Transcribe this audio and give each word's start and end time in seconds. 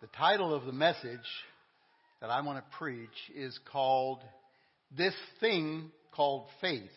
The 0.00 0.06
title 0.16 0.54
of 0.54 0.64
the 0.64 0.72
message 0.72 1.18
that 2.22 2.30
I 2.30 2.40
want 2.40 2.56
to 2.56 2.78
preach 2.78 3.10
is 3.36 3.58
called 3.70 4.20
This 4.96 5.12
Thing 5.40 5.90
Called 6.16 6.46
Faith. 6.62 6.88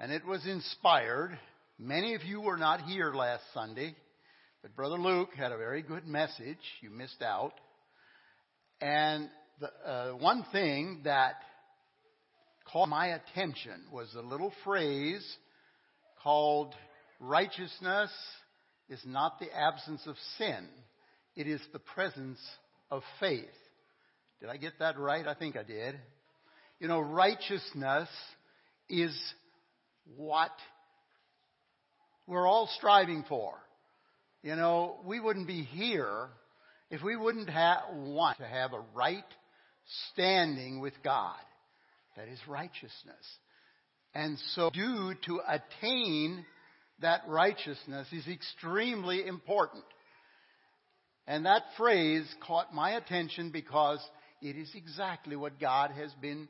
And 0.00 0.10
it 0.10 0.24
was 0.24 0.46
inspired. 0.46 1.38
Many 1.78 2.14
of 2.14 2.22
you 2.22 2.40
were 2.40 2.56
not 2.56 2.80
here 2.80 3.12
last 3.12 3.42
Sunday, 3.52 3.94
but 4.62 4.74
Brother 4.74 4.96
Luke 4.96 5.34
had 5.36 5.52
a 5.52 5.58
very 5.58 5.82
good 5.82 6.06
message. 6.06 6.56
You 6.80 6.88
missed 6.88 7.20
out. 7.20 7.52
And 8.80 9.28
the 9.60 9.68
uh, 9.86 10.12
one 10.12 10.46
thing 10.52 11.02
that 11.04 11.34
caught 12.72 12.88
my 12.88 13.08
attention 13.08 13.78
was 13.92 14.08
a 14.14 14.22
little 14.22 14.54
phrase 14.64 15.36
called 16.22 16.74
righteousness 17.20 18.10
is 18.88 19.02
not 19.04 19.38
the 19.38 19.54
absence 19.54 20.00
of 20.06 20.16
sin. 20.38 20.66
It 21.36 21.46
is 21.46 21.60
the 21.72 21.78
presence 21.78 22.38
of 22.90 23.02
faith. 23.20 23.44
Did 24.40 24.50
I 24.50 24.56
get 24.56 24.74
that 24.78 24.98
right? 24.98 25.26
I 25.26 25.34
think 25.34 25.56
I 25.56 25.62
did. 25.62 25.96
You 26.78 26.88
know, 26.88 27.00
righteousness 27.00 28.08
is 28.88 29.16
what 30.16 30.52
we're 32.26 32.46
all 32.46 32.68
striving 32.76 33.24
for. 33.28 33.54
You 34.42 34.56
know, 34.56 34.98
we 35.04 35.20
wouldn't 35.20 35.46
be 35.46 35.62
here 35.62 36.28
if 36.90 37.02
we 37.02 37.16
wouldn't 37.16 37.48
want 37.48 38.38
to 38.38 38.46
have 38.46 38.72
a 38.72 38.82
right 38.94 39.24
standing 40.12 40.80
with 40.80 40.94
God. 41.02 41.38
That 42.16 42.28
is 42.28 42.38
righteousness. 42.46 43.24
And 44.14 44.38
so, 44.54 44.70
due 44.70 45.14
to 45.26 45.40
attain 45.48 46.44
that 47.00 47.22
righteousness 47.26 48.06
is 48.12 48.28
extremely 48.28 49.26
important. 49.26 49.84
And 51.26 51.46
that 51.46 51.62
phrase 51.76 52.26
caught 52.46 52.74
my 52.74 52.92
attention 52.92 53.50
because 53.50 53.98
it 54.42 54.56
is 54.56 54.70
exactly 54.74 55.36
what 55.36 55.58
God 55.58 55.90
has 55.92 56.12
been 56.20 56.48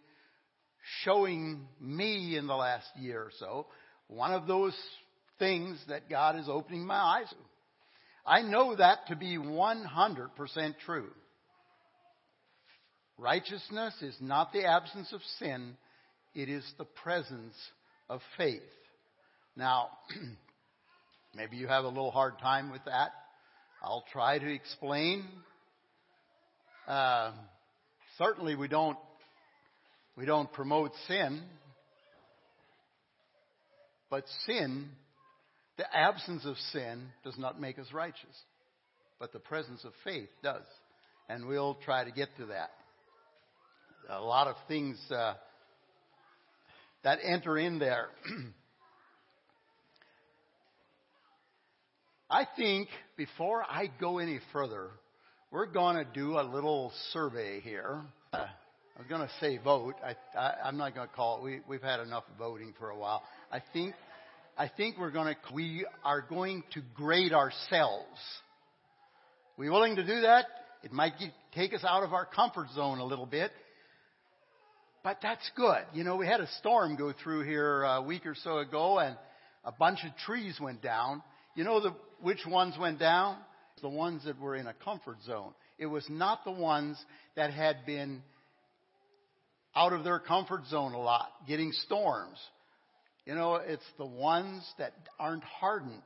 showing 1.04 1.66
me 1.80 2.36
in 2.36 2.46
the 2.46 2.54
last 2.54 2.88
year 2.96 3.20
or 3.20 3.30
so. 3.38 3.66
One 4.08 4.32
of 4.32 4.46
those 4.46 4.76
things 5.38 5.78
that 5.88 6.10
God 6.10 6.36
is 6.36 6.48
opening 6.48 6.86
my 6.86 6.96
eyes 6.96 7.28
to. 7.30 7.36
I 8.26 8.42
know 8.42 8.74
that 8.76 9.06
to 9.08 9.16
be 9.16 9.36
100% 9.36 10.74
true. 10.84 11.10
Righteousness 13.18 13.94
is 14.02 14.16
not 14.20 14.52
the 14.52 14.64
absence 14.64 15.12
of 15.12 15.20
sin, 15.38 15.76
it 16.34 16.48
is 16.48 16.64
the 16.78 16.84
presence 16.84 17.54
of 18.08 18.20
faith. 18.36 18.62
Now, 19.56 19.90
maybe 21.34 21.56
you 21.56 21.68
have 21.68 21.84
a 21.84 21.88
little 21.88 22.10
hard 22.10 22.38
time 22.40 22.72
with 22.72 22.84
that. 22.86 23.10
I'll 23.86 24.04
try 24.10 24.38
to 24.38 24.50
explain. 24.50 25.26
Uh, 26.88 27.32
certainly, 28.16 28.56
we 28.56 28.66
don't 28.66 28.96
we 30.16 30.24
don't 30.24 30.50
promote 30.50 30.92
sin, 31.06 31.42
but 34.08 34.24
sin, 34.46 34.88
the 35.76 35.84
absence 35.94 36.46
of 36.46 36.56
sin, 36.72 37.08
does 37.24 37.36
not 37.36 37.60
make 37.60 37.78
us 37.78 37.86
righteous, 37.92 38.34
but 39.20 39.34
the 39.34 39.38
presence 39.38 39.84
of 39.84 39.92
faith 40.02 40.30
does, 40.42 40.64
and 41.28 41.46
we'll 41.46 41.76
try 41.84 42.04
to 42.04 42.10
get 42.10 42.30
to 42.38 42.46
that. 42.46 42.70
A 44.08 44.22
lot 44.22 44.46
of 44.46 44.56
things 44.66 44.98
uh, 45.10 45.34
that 47.02 47.18
enter 47.22 47.58
in 47.58 47.78
there. 47.78 48.08
I 52.34 52.48
think 52.56 52.88
before 53.16 53.62
I 53.62 53.88
go 54.00 54.18
any 54.18 54.40
further, 54.52 54.88
we're 55.52 55.66
going 55.66 55.94
to 55.94 56.04
do 56.04 56.40
a 56.40 56.42
little 56.42 56.92
survey 57.12 57.60
here. 57.60 58.00
Uh, 58.32 58.38
I 58.38 58.98
was 58.98 59.06
going 59.08 59.20
to 59.20 59.30
say 59.38 59.56
vote. 59.58 59.94
I, 60.36 60.68
am 60.68 60.76
not 60.76 60.96
going 60.96 61.06
to 61.06 61.14
call 61.14 61.38
it. 61.38 61.44
We, 61.44 61.60
we've 61.68 61.80
had 61.80 62.00
enough 62.00 62.24
voting 62.36 62.74
for 62.76 62.90
a 62.90 62.98
while. 62.98 63.22
I 63.52 63.62
think, 63.72 63.94
I 64.58 64.66
think 64.66 64.98
we're 64.98 65.12
going 65.12 65.32
to, 65.32 65.54
we 65.54 65.86
are 66.04 66.22
going 66.22 66.64
to 66.72 66.82
grade 66.96 67.32
ourselves. 67.32 68.18
We 69.56 69.70
willing 69.70 69.94
to 69.94 70.04
do 70.04 70.22
that? 70.22 70.46
It 70.82 70.90
might 70.90 71.16
get, 71.20 71.30
take 71.54 71.72
us 71.72 71.84
out 71.88 72.02
of 72.02 72.12
our 72.12 72.26
comfort 72.26 72.66
zone 72.74 72.98
a 72.98 73.04
little 73.04 73.26
bit. 73.26 73.52
But 75.04 75.18
that's 75.22 75.48
good. 75.54 75.84
You 75.92 76.02
know, 76.02 76.16
we 76.16 76.26
had 76.26 76.40
a 76.40 76.48
storm 76.58 76.96
go 76.96 77.12
through 77.22 77.44
here 77.44 77.84
a 77.84 78.02
week 78.02 78.26
or 78.26 78.34
so 78.34 78.58
ago 78.58 78.98
and 78.98 79.16
a 79.64 79.70
bunch 79.70 80.00
of 80.04 80.16
trees 80.26 80.58
went 80.60 80.82
down. 80.82 81.22
You 81.54 81.64
know 81.64 81.80
the, 81.80 81.94
which 82.20 82.44
ones 82.46 82.74
went 82.78 82.98
down? 82.98 83.36
The 83.82 83.88
ones 83.88 84.24
that 84.24 84.40
were 84.40 84.56
in 84.56 84.66
a 84.66 84.72
comfort 84.72 85.18
zone. 85.26 85.52
It 85.78 85.86
was 85.86 86.06
not 86.08 86.44
the 86.44 86.52
ones 86.52 86.96
that 87.36 87.52
had 87.52 87.84
been 87.84 88.22
out 89.76 89.92
of 89.92 90.04
their 90.04 90.18
comfort 90.18 90.66
zone 90.70 90.92
a 90.92 91.00
lot, 91.00 91.28
getting 91.46 91.72
storms. 91.72 92.38
You 93.26 93.34
know, 93.34 93.56
it's 93.56 93.84
the 93.98 94.06
ones 94.06 94.62
that 94.78 94.92
aren't 95.18 95.44
hardened. 95.44 96.02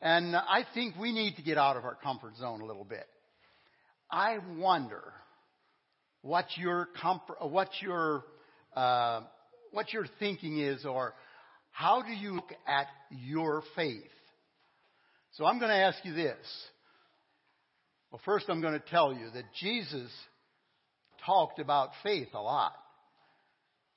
And 0.00 0.36
I 0.36 0.64
think 0.74 0.96
we 0.96 1.12
need 1.12 1.36
to 1.36 1.42
get 1.42 1.58
out 1.58 1.76
of 1.76 1.84
our 1.84 1.96
comfort 1.96 2.36
zone 2.36 2.60
a 2.60 2.66
little 2.66 2.84
bit. 2.84 3.06
I 4.10 4.38
wonder 4.56 5.02
what 6.22 6.46
your 6.56 6.88
comfort, 7.00 7.38
what 7.40 7.70
your 7.80 8.24
uh, 8.74 9.22
what 9.72 9.92
your 9.92 10.06
thinking 10.18 10.58
is, 10.58 10.84
or 10.84 11.14
how 11.72 12.02
do 12.02 12.12
you 12.12 12.34
look 12.34 12.52
at 12.66 12.86
your 13.10 13.62
faith? 13.74 14.02
So 15.36 15.44
I'm 15.44 15.58
going 15.58 15.70
to 15.70 15.76
ask 15.76 15.98
you 16.02 16.14
this. 16.14 16.36
Well, 18.10 18.20
first 18.24 18.46
I'm 18.48 18.62
going 18.62 18.72
to 18.72 18.90
tell 18.90 19.12
you 19.12 19.28
that 19.34 19.44
Jesus 19.60 20.10
talked 21.26 21.58
about 21.58 21.90
faith 22.02 22.28
a 22.32 22.40
lot. 22.40 22.72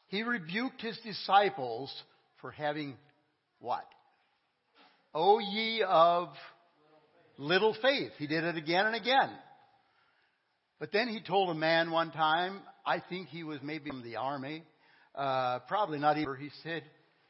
He 0.07 0.23
rebuked 0.23 0.81
his 0.81 0.97
disciples 1.05 1.93
for 2.41 2.51
having 2.51 2.97
what? 3.59 3.85
O 5.13 5.39
ye 5.39 5.81
of 5.87 6.27
little 7.37 7.73
faith. 7.81 8.11
He 8.17 8.27
did 8.27 8.43
it 8.43 8.57
again 8.57 8.87
and 8.87 8.95
again. 8.95 9.29
But 10.77 10.91
then 10.91 11.07
he 11.07 11.21
told 11.21 11.51
a 11.51 11.53
man 11.53 11.91
one 11.91 12.11
time, 12.11 12.59
I 12.85 13.01
think 13.07 13.29
he 13.29 13.45
was 13.45 13.59
maybe 13.63 13.89
from 13.89 14.03
the 14.03 14.17
army, 14.17 14.63
uh, 15.15 15.59
probably 15.69 15.99
not 15.99 16.17
even, 16.17 16.35
he 16.37 16.49
said, 16.63 16.83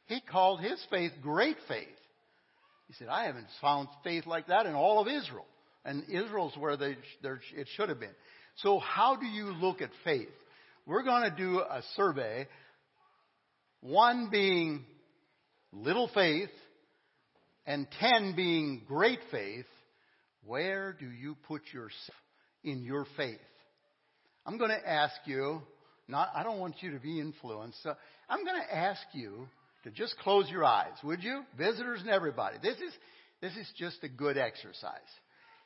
he 0.06 0.20
called 0.20 0.60
his 0.60 0.84
faith 0.90 1.12
great 1.22 1.58
faith. 1.68 1.86
He 2.90 2.96
said, 2.98 3.06
I 3.06 3.26
haven't 3.26 3.46
found 3.60 3.86
faith 4.02 4.26
like 4.26 4.48
that 4.48 4.66
in 4.66 4.74
all 4.74 5.00
of 5.00 5.06
Israel. 5.06 5.46
And 5.84 6.02
Israel's 6.08 6.56
where 6.56 6.76
they, 6.76 6.96
it 7.22 7.68
should 7.76 7.88
have 7.88 8.00
been. 8.00 8.08
So 8.56 8.80
how 8.80 9.14
do 9.14 9.26
you 9.26 9.52
look 9.52 9.80
at 9.80 9.90
faith? 10.02 10.26
We're 10.86 11.04
going 11.04 11.22
to 11.22 11.36
do 11.36 11.60
a 11.60 11.82
survey, 11.94 12.48
one 13.80 14.28
being 14.28 14.84
little 15.72 16.10
faith 16.12 16.50
and 17.64 17.86
10 18.00 18.34
being 18.34 18.82
great 18.88 19.20
faith. 19.30 19.66
Where 20.44 20.92
do 20.92 21.06
you 21.06 21.36
put 21.46 21.62
yourself 21.72 22.18
in 22.64 22.82
your 22.82 23.06
faith? 23.16 23.38
I'm 24.44 24.58
going 24.58 24.70
to 24.70 24.88
ask 24.90 25.14
you, 25.26 25.62
not, 26.08 26.30
I 26.34 26.42
don't 26.42 26.58
want 26.58 26.74
you 26.80 26.90
to 26.90 26.98
be 26.98 27.20
influenced. 27.20 27.80
So 27.84 27.94
I'm 28.28 28.44
going 28.44 28.60
to 28.60 28.76
ask 28.76 29.00
you 29.12 29.46
to 29.84 29.90
just 29.90 30.16
close 30.18 30.48
your 30.50 30.64
eyes, 30.64 30.92
would 31.02 31.22
you? 31.22 31.42
Visitors 31.56 32.00
and 32.00 32.10
everybody. 32.10 32.56
This 32.62 32.76
is, 32.76 32.92
this 33.40 33.52
is 33.56 33.70
just 33.78 33.98
a 34.02 34.08
good 34.08 34.36
exercise. 34.36 34.98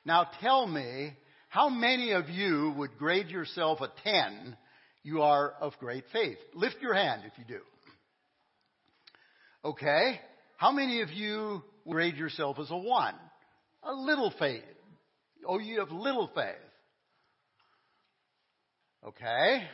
Now 0.04 0.28
tell 0.40 0.66
me, 0.66 1.12
how 1.48 1.68
many 1.68 2.12
of 2.12 2.28
you 2.28 2.74
would 2.76 2.98
grade 2.98 3.28
yourself 3.28 3.80
a 3.80 3.90
10? 4.02 4.56
You 5.02 5.22
are 5.22 5.52
of 5.60 5.72
great 5.78 6.04
faith. 6.12 6.38
Lift 6.54 6.76
your 6.80 6.94
hand 6.94 7.22
if 7.26 7.32
you 7.38 7.44
do. 7.44 7.60
Okay. 9.64 10.20
How 10.56 10.72
many 10.72 11.00
of 11.02 11.10
you 11.10 11.62
grade 11.88 12.16
yourself 12.16 12.58
as 12.58 12.70
a 12.70 12.76
1? 12.76 13.14
A 13.84 13.92
little 13.92 14.32
faith. 14.38 14.62
Oh, 15.46 15.58
you 15.58 15.80
have 15.80 15.90
little 15.90 16.30
faith. 16.34 16.54
Okay. 19.06 19.64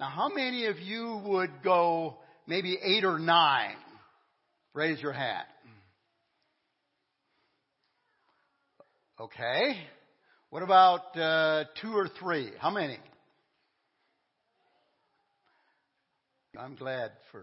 Now, 0.00 0.08
how 0.08 0.28
many 0.28 0.66
of 0.66 0.78
you 0.78 1.20
would 1.26 1.50
go 1.62 2.18
maybe 2.46 2.78
eight 2.82 3.04
or 3.04 3.18
nine. 3.18 3.76
Raise 4.74 5.00
your 5.00 5.12
hand. 5.12 5.46
Okay. 9.18 9.78
What 10.50 10.62
about 10.62 11.16
uh, 11.16 11.64
two 11.80 11.92
or 11.92 12.08
three? 12.20 12.50
How 12.60 12.70
many? 12.70 12.98
I'm 16.58 16.76
glad 16.76 17.12
for. 17.32 17.42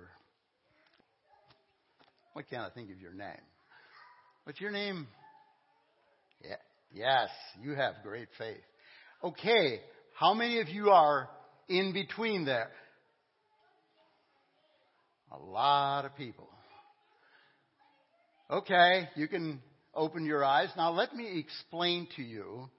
Why 2.33 2.43
can't 2.43 2.63
I 2.63 2.69
think 2.69 2.91
of 2.91 2.99
your 2.99 3.13
name? 3.13 3.41
What's 4.43 4.59
your 4.59 4.71
name? 4.71 5.07
Yeah. 6.43 6.55
Yes, 6.93 7.29
you 7.61 7.73
have 7.73 7.95
great 8.03 8.27
faith. 8.37 8.61
Okay. 9.23 9.79
How 10.19 10.33
many 10.33 10.61
of 10.61 10.69
you 10.69 10.89
are 10.89 11.29
in 11.67 11.93
between 11.93 12.45
there? 12.45 12.69
A 15.33 15.37
lot 15.37 16.05
of 16.05 16.15
people. 16.15 16.47
Okay, 18.51 19.09
you 19.15 19.27
can 19.27 19.61
open 19.95 20.25
your 20.25 20.45
eyes. 20.45 20.69
Now 20.77 20.91
let 20.91 21.15
me 21.15 21.39
explain 21.39 22.07
to 22.17 22.21
you 22.21 22.69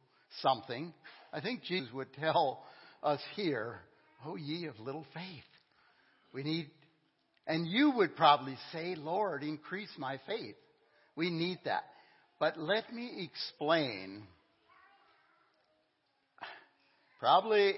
something. 0.41 0.95
I 1.33 1.41
think 1.41 1.65
Jesus 1.65 1.93
would 1.93 2.13
tell 2.15 2.63
us 3.03 3.21
here, 3.35 3.81
Oh, 4.25 4.37
ye 4.37 4.67
of 4.67 4.79
little 4.79 5.05
faith. 5.13 5.45
We 6.33 6.45
need, 6.45 6.71
and 7.47 7.67
you 7.67 7.91
would 7.97 8.17
probably 8.17 8.57
say, 8.73 8.95
Lord, 8.95 9.43
increase 9.43 9.91
my 9.99 10.19
faith. 10.27 10.57
We 11.17 11.31
need 11.31 11.59
that. 11.65 11.85
But 12.41 12.59
let 12.59 12.93
me 12.93 13.29
explain 13.31 14.23
probably 17.21 17.75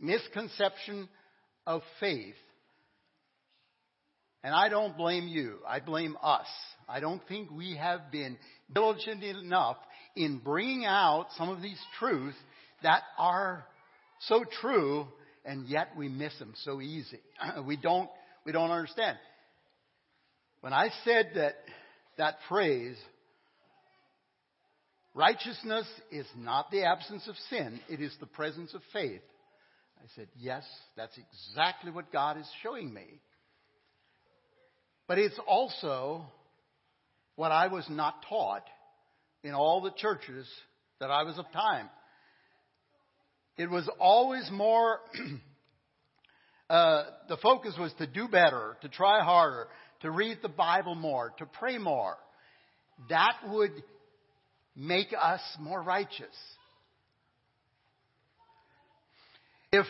misconception 0.00 1.08
of 1.66 1.82
faith. 2.00 2.34
And 4.44 4.54
I 4.54 4.68
don't 4.68 4.96
blame 4.96 5.28
you. 5.28 5.58
I 5.66 5.80
blame 5.80 6.16
us. 6.22 6.46
I 6.88 7.00
don't 7.00 7.22
think 7.28 7.50
we 7.50 7.76
have 7.76 8.10
been 8.10 8.36
diligent 8.72 9.22
enough 9.22 9.76
in 10.16 10.38
bringing 10.38 10.84
out 10.84 11.28
some 11.36 11.48
of 11.48 11.62
these 11.62 11.80
truths 11.98 12.36
that 12.82 13.02
are 13.18 13.64
so 14.20 14.44
true 14.60 15.06
and 15.44 15.66
yet 15.66 15.88
we 15.96 16.08
miss 16.08 16.36
them 16.38 16.54
so 16.64 16.80
easy. 16.80 17.20
we 17.66 17.76
don't, 17.76 18.08
we 18.44 18.52
don't 18.52 18.70
understand. 18.70 19.16
When 20.60 20.72
I 20.72 20.90
said 21.04 21.30
that, 21.34 21.54
that 22.18 22.36
phrase, 22.48 22.96
righteousness 25.14 25.86
is 26.10 26.26
not 26.36 26.70
the 26.70 26.84
absence 26.84 27.26
of 27.28 27.34
sin, 27.50 27.80
it 27.88 28.00
is 28.00 28.14
the 28.20 28.26
presence 28.26 28.74
of 28.74 28.82
faith. 28.92 29.22
I 29.98 30.06
said, 30.16 30.28
yes, 30.36 30.64
that's 30.96 31.16
exactly 31.16 31.92
what 31.92 32.12
God 32.12 32.36
is 32.38 32.48
showing 32.62 32.92
me. 32.92 33.20
But 35.06 35.18
it's 35.18 35.38
also 35.46 36.24
what 37.36 37.52
I 37.52 37.68
was 37.68 37.86
not 37.88 38.24
taught 38.28 38.64
in 39.42 39.54
all 39.54 39.80
the 39.80 39.92
churches 39.96 40.46
that 41.00 41.10
I 41.10 41.24
was 41.24 41.38
of 41.38 41.50
time. 41.52 41.88
It 43.56 43.68
was 43.68 43.88
always 43.98 44.48
more, 44.50 45.00
uh, 46.70 47.04
the 47.28 47.36
focus 47.38 47.74
was 47.78 47.92
to 47.98 48.06
do 48.06 48.28
better, 48.28 48.76
to 48.82 48.88
try 48.88 49.22
harder, 49.22 49.68
to 50.00 50.10
read 50.10 50.38
the 50.42 50.48
Bible 50.48 50.94
more, 50.94 51.32
to 51.38 51.46
pray 51.46 51.78
more. 51.78 52.16
That 53.08 53.34
would 53.48 53.72
make 54.76 55.08
us 55.20 55.40
more 55.60 55.82
righteous. 55.82 56.34
If, 59.72 59.86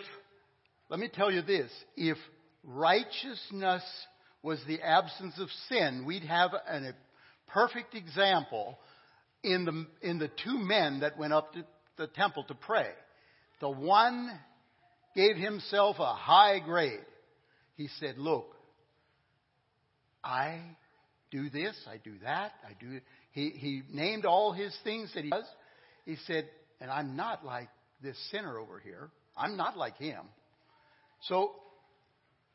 let 0.89 1.01
me 1.01 1.09
tell 1.13 1.31
you 1.31 1.43
this, 1.43 1.71
if 1.97 2.17
righteousness 2.65 3.83
was 4.43 4.61
the 4.67 4.81
absence 4.81 5.35
of 5.39 5.49
sin, 5.69 6.05
we'd 6.07 6.25
have 6.25 6.51
an, 6.67 6.85
a 6.85 7.51
perfect 7.51 7.95
example 7.95 8.79
in 9.43 9.65
the, 9.65 10.09
in 10.09 10.19
the 10.19 10.31
two 10.45 10.59
men 10.59 11.01
that 11.01 11.19
went 11.19 11.33
up 11.33 11.53
to 11.55 11.65
the 11.97 12.07
temple 12.09 12.45
to 12.45 12.55
pray. 12.55 12.89
The 13.61 13.71
one 13.71 14.31
gave 15.15 15.37
himself 15.37 15.97
a 15.99 16.15
high 16.15 16.59
grade. 16.59 17.05
He 17.77 17.89
said, 18.01 18.19
Look, 18.19 18.55
I 20.25 20.61
do 21.31 21.49
this, 21.51 21.77
I 21.89 21.99
do 21.99 22.15
that, 22.23 22.53
I 22.65 22.73
do. 22.79 23.01
He, 23.33 23.51
he 23.51 23.83
named 23.93 24.25
all 24.25 24.53
his 24.53 24.77
things 24.85 25.11
that 25.15 25.25
he 25.25 25.31
does. 25.31 25.45
He 26.05 26.17
said, 26.27 26.49
and 26.81 26.91
I'm 26.91 27.17
not 27.17 27.45
like 27.45 27.69
this 28.03 28.17
sinner 28.31 28.59
over 28.59 28.79
here. 28.79 29.11
I'm 29.37 29.57
not 29.57 29.77
like 29.77 29.97
him. 29.97 30.21
So 31.29 31.53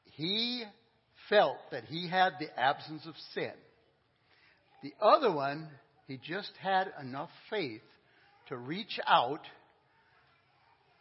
he 0.03 0.63
felt 1.29 1.57
that 1.71 1.85
he 1.85 2.07
had 2.07 2.33
the 2.39 2.59
absence 2.59 3.05
of 3.05 3.15
sin. 3.33 3.51
The 4.83 4.93
other 5.01 5.31
one, 5.31 5.67
he 6.07 6.17
just 6.17 6.51
had 6.61 6.91
enough 7.01 7.29
faith 7.49 7.81
to 8.49 8.57
reach 8.57 8.99
out 9.05 9.41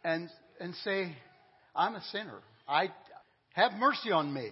and, 0.03 0.29
and 0.59 0.73
say, 0.83 1.15
I'm 1.75 1.95
a 1.95 2.01
sinner. 2.11 2.39
I 2.67 2.89
have 3.53 3.73
mercy 3.73 4.11
on 4.11 4.33
me. 4.33 4.51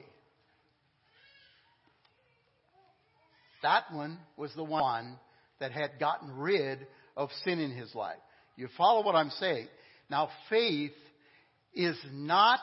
That 3.63 3.86
one 3.92 4.19
was 4.38 4.54
the 4.56 4.63
one 4.63 5.18
that 5.60 5.71
had 5.71 6.00
gotten 6.00 6.38
rid 6.38 6.86
of 7.18 7.30
sin 7.44 7.60
in 7.60 7.71
his 7.71 7.94
life. 7.95 8.18
You 8.57 8.68
follow 8.78 9.04
what 9.04 9.16
I'm 9.16 9.31
saying? 9.31 9.68
Now, 10.10 10.30
faith 10.50 10.92
is 11.74 11.98
not, 12.13 12.60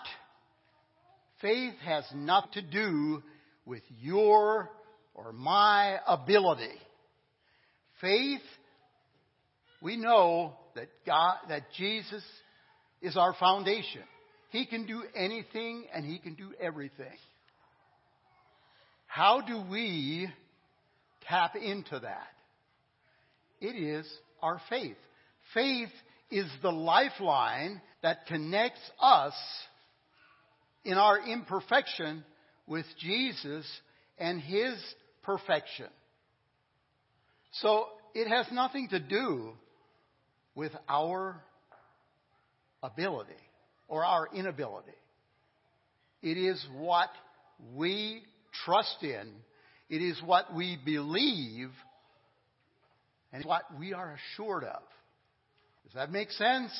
faith 1.43 1.75
has 1.85 2.05
not 2.15 2.53
to 2.53 2.63
do 2.63 3.23
with 3.67 3.83
your 4.01 4.71
or 5.15 5.33
my 5.33 5.99
ability. 6.07 6.73
Faith, 8.01 8.41
we 9.83 9.97
know 9.97 10.55
that 10.75 10.89
God, 11.05 11.37
that 11.49 11.65
Jesus 11.77 12.23
is 13.03 13.17
our 13.17 13.35
foundation. 13.35 14.03
He 14.51 14.67
can 14.67 14.87
do 14.87 15.03
anything 15.15 15.85
and 15.95 16.05
He 16.05 16.19
can 16.19 16.35
do 16.35 16.51
everything. 16.61 17.19
How 19.07 19.41
do 19.41 19.63
we 19.71 20.29
tap 21.29 21.55
into 21.57 22.01
that? 22.01 22.29
It 23.61 23.77
is 23.77 24.11
our 24.41 24.61
faith. 24.71 24.97
Faith 25.53 25.91
is 26.31 26.47
the 26.63 26.73
lifeline 26.73 27.81
that 28.03 28.27
connects 28.27 28.81
us 29.01 29.35
in 30.85 30.95
our 30.95 31.19
imperfection 31.21 32.25
with 32.67 32.87
Jesus 32.99 33.67
and 34.19 34.41
His 34.41 34.75
perfection. 35.23 35.89
So 37.61 37.87
it 38.15 38.29
has 38.29 38.47
nothing 38.53 38.89
to 38.89 38.99
do 38.99 39.53
with 40.55 40.73
our 40.89 41.43
ability 42.83 43.33
or 43.89 44.05
our 44.05 44.29
inability. 44.35 44.93
It 46.23 46.37
is 46.37 46.65
what 46.79 47.11
we 47.75 48.23
trust 48.65 49.03
in. 49.03 49.33
It 49.89 50.03
is 50.03 50.21
what 50.25 50.55
we 50.55 50.79
believe 50.85 51.71
and 53.33 53.45
what 53.45 53.63
we 53.79 53.93
are 53.93 54.17
assured 54.35 54.65
of. 54.65 54.83
Does 55.85 55.95
that 55.95 56.11
make 56.11 56.31
sense? 56.31 56.71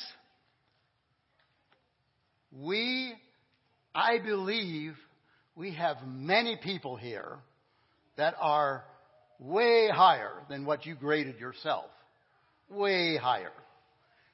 We, 2.51 3.13
I 3.95 4.17
believe, 4.17 4.95
we 5.55 5.73
have 5.75 5.97
many 6.05 6.57
people 6.61 6.95
here 6.95 7.37
that 8.17 8.35
are 8.39 8.83
way 9.39 9.89
higher 9.93 10.31
than 10.49 10.65
what 10.65 10.85
you 10.85 10.95
graded 10.95 11.39
yourself. 11.39 11.85
Way 12.69 13.17
higher. 13.17 13.51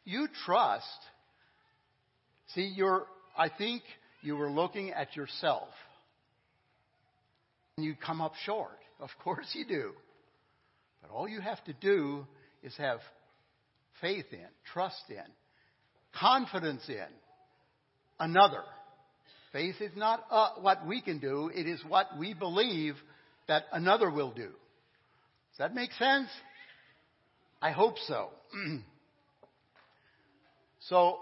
You 0.06 0.28
trust. 0.46 0.86
See, 2.54 2.72
you're, 2.76 3.06
I 3.38 3.50
think 3.50 3.84
you 4.22 4.36
were 4.36 4.50
looking 4.50 4.92
at 4.92 5.16
yourself. 5.16 5.70
And 7.78 7.86
you 7.86 7.96
come 7.96 8.22
up 8.22 8.34
short. 8.46 8.78
Of 9.00 9.10
course 9.24 9.48
you 9.54 9.66
do. 9.66 9.92
But 11.02 11.12
all 11.12 11.28
you 11.28 11.42
have 11.42 11.64
to 11.66 11.74
do 11.74 12.26
is 12.64 12.76
have 12.78 13.00
faith 14.02 14.26
in, 14.32 14.48
trust 14.74 15.04
in, 15.10 15.24
confidence 16.20 16.84
in 16.88 17.06
another. 18.20 18.64
Faith 19.52 19.76
is 19.82 19.92
not 19.96 20.26
uh, 20.30 20.50
what 20.62 20.86
we 20.86 21.02
can 21.02 21.20
do, 21.20 21.50
it 21.54 21.68
is 21.68 21.80
what 21.88 22.08
we 22.20 22.34
believe 22.34 22.96
that 23.48 23.64
another 23.72 24.12
will 24.12 24.32
do. 24.32 24.50
Does 24.50 25.58
that 25.58 25.74
make 25.74 25.92
sense? 25.94 26.30
I 27.62 27.72
hope 27.72 27.96
so. 28.08 28.30
so, 30.82 31.18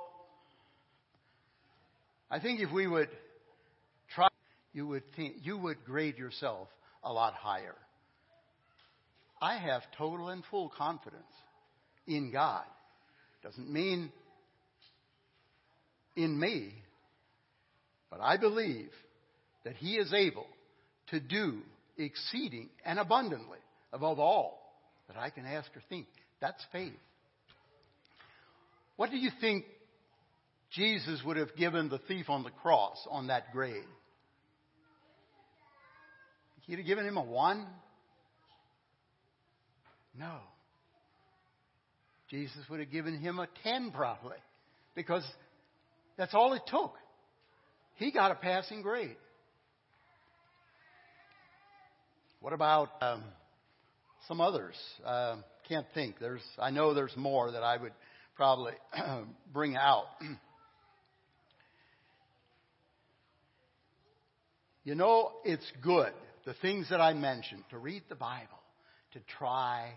I 2.29 2.39
think 2.39 2.59
if 2.59 2.71
we 2.71 2.85
would 2.85 3.09
try, 4.13 4.27
you 4.73 4.87
would 4.87 5.03
think, 5.15 5.37
you 5.43 5.57
would 5.57 5.83
grade 5.85 6.17
yourself 6.17 6.67
a 7.03 7.11
lot 7.11 7.33
higher. 7.33 7.75
I 9.41 9.57
have 9.57 9.83
total 9.97 10.29
and 10.29 10.43
full 10.51 10.69
confidence 10.77 11.23
in 12.05 12.31
God. 12.31 12.65
Doesn't 13.41 13.71
mean 13.71 14.11
in 16.15 16.37
me, 16.37 16.73
but 18.09 18.21
I 18.21 18.37
believe 18.37 18.89
that 19.63 19.75
He 19.75 19.95
is 19.95 20.13
able 20.13 20.47
to 21.07 21.19
do 21.19 21.61
exceeding 21.97 22.69
and 22.85 22.99
abundantly 22.99 23.59
above 23.91 24.19
all 24.19 24.67
that 25.07 25.17
I 25.17 25.29
can 25.29 25.45
ask 25.45 25.69
or 25.75 25.81
think. 25.89 26.07
That's 26.41 26.63
faith. 26.71 26.93
What 28.95 29.11
do 29.11 29.17
you 29.17 29.29
think 29.39 29.65
Jesus 30.71 31.21
would 31.25 31.37
have 31.37 31.55
given 31.55 31.89
the 31.89 31.99
thief 31.99 32.29
on 32.29 32.43
the 32.43 32.49
cross 32.49 32.97
on 33.09 33.27
that 33.27 33.51
grade? 33.51 33.83
He'd 36.67 36.77
have 36.77 36.85
given 36.85 37.05
him 37.05 37.15
a 37.15 37.23
one? 37.23 37.65
No. 40.19 40.35
Jesus 42.29 42.59
would 42.69 42.81
have 42.81 42.91
given 42.91 43.17
him 43.19 43.39
a 43.39 43.47
10 43.63 43.91
probably 43.91 44.35
because 44.93 45.23
that's 46.17 46.33
all 46.33 46.53
it 46.53 46.63
took. 46.67 46.93
He 47.97 48.11
got 48.11 48.31
a 48.31 48.35
passing 48.35 48.81
grade. 48.81 49.17
What 52.39 52.53
about 52.53 52.89
um, 53.01 53.23
some 54.27 54.39
others? 54.39 54.75
Uh, 55.03 55.37
can't 55.67 55.87
think. 55.93 56.19
There's, 56.19 56.43
I 56.59 56.69
know 56.69 56.93
there's 56.93 57.15
more 57.17 57.51
that 57.51 57.63
I 57.63 57.77
would 57.77 57.93
probably 58.35 58.73
bring 59.51 59.75
out. 59.75 60.05
you 64.83 64.93
know, 64.93 65.31
it's 65.43 65.65
good, 65.81 66.13
the 66.45 66.53
things 66.61 66.87
that 66.91 67.01
I 67.01 67.13
mentioned, 67.13 67.63
to 67.71 67.79
read 67.79 68.03
the 68.09 68.15
Bible, 68.15 68.59
to 69.13 69.19
try, 69.39 69.89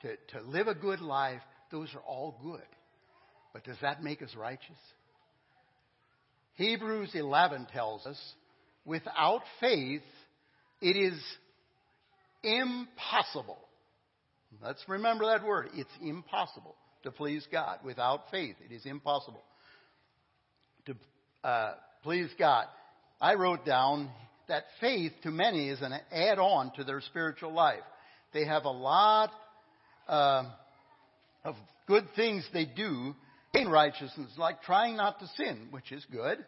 to, 0.00 0.16
to 0.38 0.40
live 0.48 0.68
a 0.68 0.74
good 0.74 1.00
life, 1.00 1.42
those 1.70 1.94
are 1.94 2.00
all 2.00 2.40
good. 2.42 2.62
But 3.52 3.64
does 3.64 3.76
that 3.82 4.02
make 4.02 4.22
us 4.22 4.34
righteous? 4.34 4.78
Hebrews 6.54 7.10
11 7.14 7.68
tells 7.72 8.06
us, 8.06 8.18
without 8.84 9.42
faith, 9.60 10.02
it 10.80 10.96
is 10.96 11.20
impossible. 12.42 13.58
Let's 14.62 14.84
remember 14.88 15.26
that 15.26 15.44
word. 15.44 15.68
It's 15.74 15.90
impossible 16.02 16.74
to 17.04 17.10
please 17.10 17.46
God. 17.50 17.78
Without 17.84 18.30
faith, 18.30 18.56
it 18.68 18.72
is 18.72 18.84
impossible 18.84 19.42
to 20.86 20.94
uh, 21.42 21.74
please 22.02 22.28
God. 22.38 22.66
I 23.20 23.34
wrote 23.34 23.64
down 23.64 24.10
that 24.48 24.64
faith 24.80 25.12
to 25.22 25.30
many 25.30 25.68
is 25.68 25.80
an 25.80 25.94
add 26.10 26.38
on 26.38 26.72
to 26.74 26.84
their 26.84 27.00
spiritual 27.00 27.52
life. 27.52 27.80
They 28.34 28.44
have 28.44 28.64
a 28.64 28.70
lot 28.70 29.30
uh, 30.08 30.44
of 31.44 31.54
good 31.86 32.06
things 32.16 32.46
they 32.52 32.64
do 32.64 33.14
in 33.54 33.68
righteousness, 33.68 34.30
like 34.38 34.62
trying 34.62 34.96
not 34.96 35.20
to 35.20 35.26
sin, 35.36 35.68
which 35.70 35.92
is 35.92 36.04
good. 36.10 36.38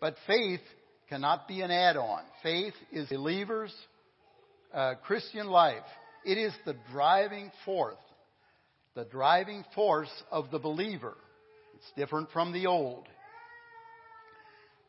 But 0.00 0.16
faith 0.26 0.60
cannot 1.08 1.48
be 1.48 1.62
an 1.62 1.70
add 1.70 1.96
on. 1.96 2.22
Faith 2.42 2.74
is 2.92 3.08
believer's 3.08 3.74
uh, 4.72 4.94
Christian 5.04 5.46
life. 5.46 5.84
It 6.24 6.36
is 6.36 6.52
the 6.66 6.76
driving 6.92 7.50
force, 7.64 7.96
the 8.94 9.04
driving 9.04 9.64
force 9.74 10.10
of 10.30 10.50
the 10.50 10.58
believer. 10.58 11.16
It's 11.76 11.90
different 11.96 12.30
from 12.32 12.52
the 12.52 12.66
old. 12.66 13.08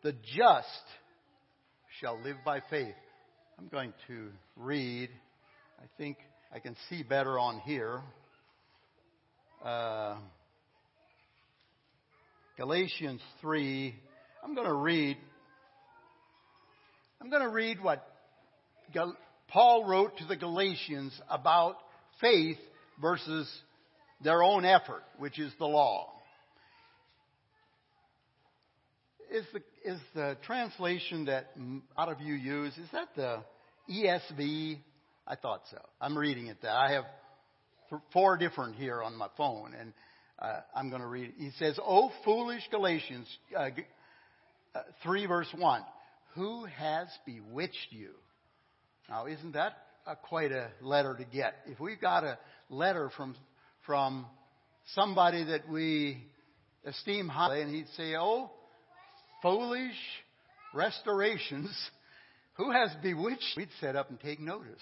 The 0.03 0.13
just 0.35 0.67
shall 1.99 2.21
live 2.21 2.37
by 2.43 2.61
faith. 2.69 2.95
I'm 3.57 3.67
going 3.67 3.93
to 4.07 4.29
read, 4.57 5.09
I 5.79 5.85
think 5.97 6.17
I 6.53 6.59
can 6.59 6.75
see 6.89 7.03
better 7.03 7.37
on 7.37 7.59
here. 7.59 8.01
Uh, 9.63 10.15
Galatians 12.59 13.21
3. 13.39 13.95
I'm 14.43 14.53
going 14.53 14.67
to 14.67 14.73
read. 14.73 15.15
I'm 17.21 17.29
going 17.29 17.41
to 17.41 17.47
read 17.47 17.81
what 17.81 18.05
Gal- 18.93 19.15
Paul 19.47 19.85
wrote 19.85 20.17
to 20.17 20.25
the 20.25 20.35
Galatians 20.35 21.17
about 21.29 21.77
faith 22.19 22.57
versus 22.99 23.49
their 24.21 24.43
own 24.43 24.65
effort, 24.65 25.03
which 25.17 25.39
is 25.39 25.53
the 25.57 25.65
law. 25.65 26.11
Is 29.31 29.45
the, 29.53 29.61
is 29.89 29.99
the 30.13 30.35
translation 30.45 31.25
that 31.25 31.51
a 31.55 31.97
lot 31.97 32.11
of 32.11 32.19
you 32.19 32.33
use, 32.33 32.77
is 32.77 32.89
that 32.91 33.07
the 33.15 33.37
ESV? 33.89 34.79
I 35.25 35.35
thought 35.37 35.61
so. 35.71 35.77
I'm 36.01 36.17
reading 36.17 36.47
it 36.47 36.57
that. 36.63 36.73
I 36.73 36.91
have 36.91 37.05
four 38.11 38.35
different 38.35 38.75
here 38.75 39.01
on 39.01 39.15
my 39.15 39.29
phone, 39.37 39.73
and 39.79 39.93
uh, 40.41 40.61
I'm 40.75 40.89
going 40.89 41.01
to 41.01 41.07
read 41.07 41.29
it. 41.29 41.35
He 41.37 41.51
says, 41.57 41.77
"O 41.83 42.11
foolish 42.23 42.63
Galatians, 42.71 43.27
uh, 43.57 43.69
uh, 44.75 44.81
3 45.03 45.25
verse 45.25 45.53
1, 45.57 45.81
who 46.35 46.65
has 46.65 47.07
bewitched 47.25 47.87
you?" 47.91 48.11
Now, 49.09 49.25
isn't 49.25 49.53
that 49.53 49.73
a, 50.05 50.15
quite 50.15 50.51
a 50.51 50.69
letter 50.81 51.15
to 51.15 51.25
get? 51.25 51.55
If 51.65 51.79
we've 51.79 51.99
got 51.99 52.23
a 52.23 52.37
letter 52.69 53.09
from 53.15 53.35
from 53.85 54.25
somebody 54.93 55.45
that 55.45 55.67
we 55.67 56.23
esteem 56.85 57.27
highly, 57.27 57.61
and 57.61 57.73
he'd 57.73 57.89
say, 57.97 58.15
"Oh, 58.17 58.51
foolish 59.41 59.97
restorations, 60.73 61.69
who 62.53 62.71
has 62.71 62.91
bewitched?" 63.01 63.57
We'd 63.57 63.69
set 63.81 63.95
up 63.95 64.09
and 64.09 64.19
take 64.19 64.39
notice. 64.39 64.81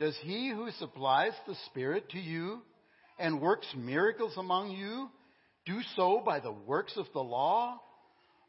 Does 0.00 0.16
he 0.22 0.48
who 0.48 0.70
supplies 0.78 1.32
the 1.46 1.54
Spirit 1.66 2.08
to 2.10 2.18
you 2.18 2.62
and 3.18 3.38
works 3.38 3.66
miracles 3.76 4.32
among 4.38 4.70
you 4.70 5.10
do 5.66 5.80
so 5.94 6.22
by 6.24 6.40
the 6.40 6.50
works 6.50 6.94
of 6.96 7.04
the 7.12 7.22
law 7.22 7.78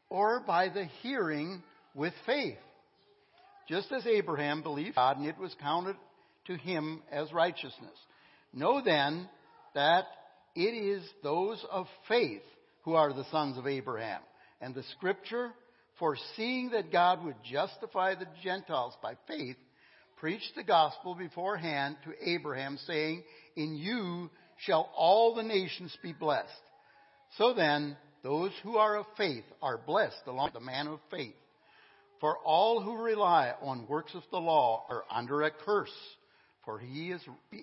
or 0.08 0.40
by 0.40 0.70
the 0.70 0.86
hearing 1.02 1.62
with 1.94 2.14
faith? 2.24 2.56
Just 3.68 3.92
as 3.92 4.06
Abraham 4.06 4.62
believed 4.62 4.94
God 4.94 5.18
and 5.18 5.26
it 5.26 5.36
was 5.38 5.54
counted 5.60 5.96
to 6.46 6.56
him 6.56 7.02
as 7.12 7.30
righteousness. 7.34 7.98
Know 8.54 8.80
then 8.82 9.28
that 9.74 10.04
it 10.54 10.60
is 10.60 11.06
those 11.22 11.62
of 11.70 11.86
faith 12.08 12.42
who 12.84 12.94
are 12.94 13.12
the 13.12 13.26
sons 13.30 13.58
of 13.58 13.66
Abraham. 13.66 14.22
And 14.62 14.74
the 14.74 14.84
scripture, 14.96 15.50
foreseeing 15.98 16.70
that 16.70 16.90
God 16.90 17.22
would 17.24 17.36
justify 17.44 18.14
the 18.14 18.26
Gentiles 18.42 18.94
by 19.02 19.16
faith, 19.28 19.56
preached 20.22 20.54
the 20.54 20.62
gospel 20.62 21.16
beforehand 21.16 21.96
to 22.04 22.30
Abraham, 22.30 22.78
saying, 22.86 23.24
In 23.56 23.74
you 23.74 24.30
shall 24.64 24.88
all 24.96 25.34
the 25.34 25.42
nations 25.42 25.98
be 26.00 26.12
blessed. 26.12 26.48
So 27.38 27.52
then, 27.52 27.96
those 28.22 28.52
who 28.62 28.76
are 28.76 28.98
of 28.98 29.06
faith 29.16 29.42
are 29.60 29.78
blessed 29.84 30.22
along 30.28 30.44
with 30.44 30.54
the 30.54 30.60
man 30.60 30.86
of 30.86 31.00
faith. 31.10 31.34
For 32.20 32.38
all 32.38 32.80
who 32.80 33.02
rely 33.02 33.52
on 33.62 33.88
works 33.88 34.14
of 34.14 34.22
the 34.30 34.38
law 34.38 34.84
are 34.88 35.02
under 35.10 35.42
a 35.42 35.50
curse, 35.50 35.90
for 36.64 36.78
he 36.78 37.10
is 37.10 37.20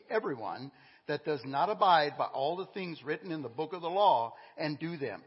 everyone 0.09 0.69
that 1.07 1.23
does 1.23 1.39
not 1.45 1.69
abide 1.69 2.17
by 2.17 2.25
all 2.25 2.57
the 2.57 2.67
things 2.73 3.01
written 3.05 3.31
in 3.31 3.41
the 3.41 3.47
book 3.47 3.71
of 3.71 3.81
the 3.81 3.87
law 3.87 4.33
and 4.57 4.77
do 4.77 4.97
them. 4.97 5.21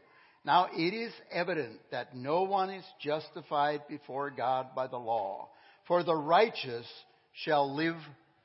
Now 0.45 0.67
it 0.71 0.93
is 0.93 1.11
evident 1.31 1.79
that 1.89 2.15
no 2.15 2.43
one 2.43 2.69
is 2.69 2.85
justified 3.01 3.87
before 3.89 4.29
God 4.29 4.75
by 4.75 4.85
the 4.85 4.97
law, 4.97 5.49
for 5.87 6.03
the 6.03 6.15
righteous 6.15 6.85
shall 7.33 7.75
live 7.75 7.95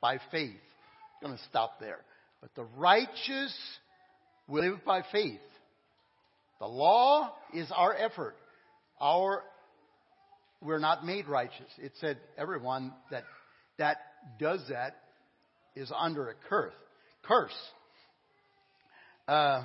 by 0.00 0.18
faith. 0.30 0.56
I'm 1.22 1.28
going 1.28 1.38
to 1.38 1.44
stop 1.44 1.80
there. 1.80 1.98
But 2.40 2.54
the 2.54 2.64
righteous 2.76 3.54
will 4.46 4.62
live 4.62 4.84
by 4.84 5.02
faith. 5.12 5.40
The 6.60 6.66
law 6.66 7.32
is 7.54 7.70
our 7.74 7.94
effort. 7.94 8.36
Our 9.00 9.42
we're 10.60 10.80
not 10.80 11.06
made 11.06 11.28
righteous. 11.28 11.70
It 11.78 11.92
said 12.00 12.18
everyone 12.36 12.92
that 13.12 13.24
that 13.78 13.98
does 14.40 14.60
that 14.70 14.96
is 15.76 15.92
under 15.96 16.30
a 16.30 16.34
curse. 16.48 16.72
Curse. 17.22 17.52
Uh, 19.28 19.62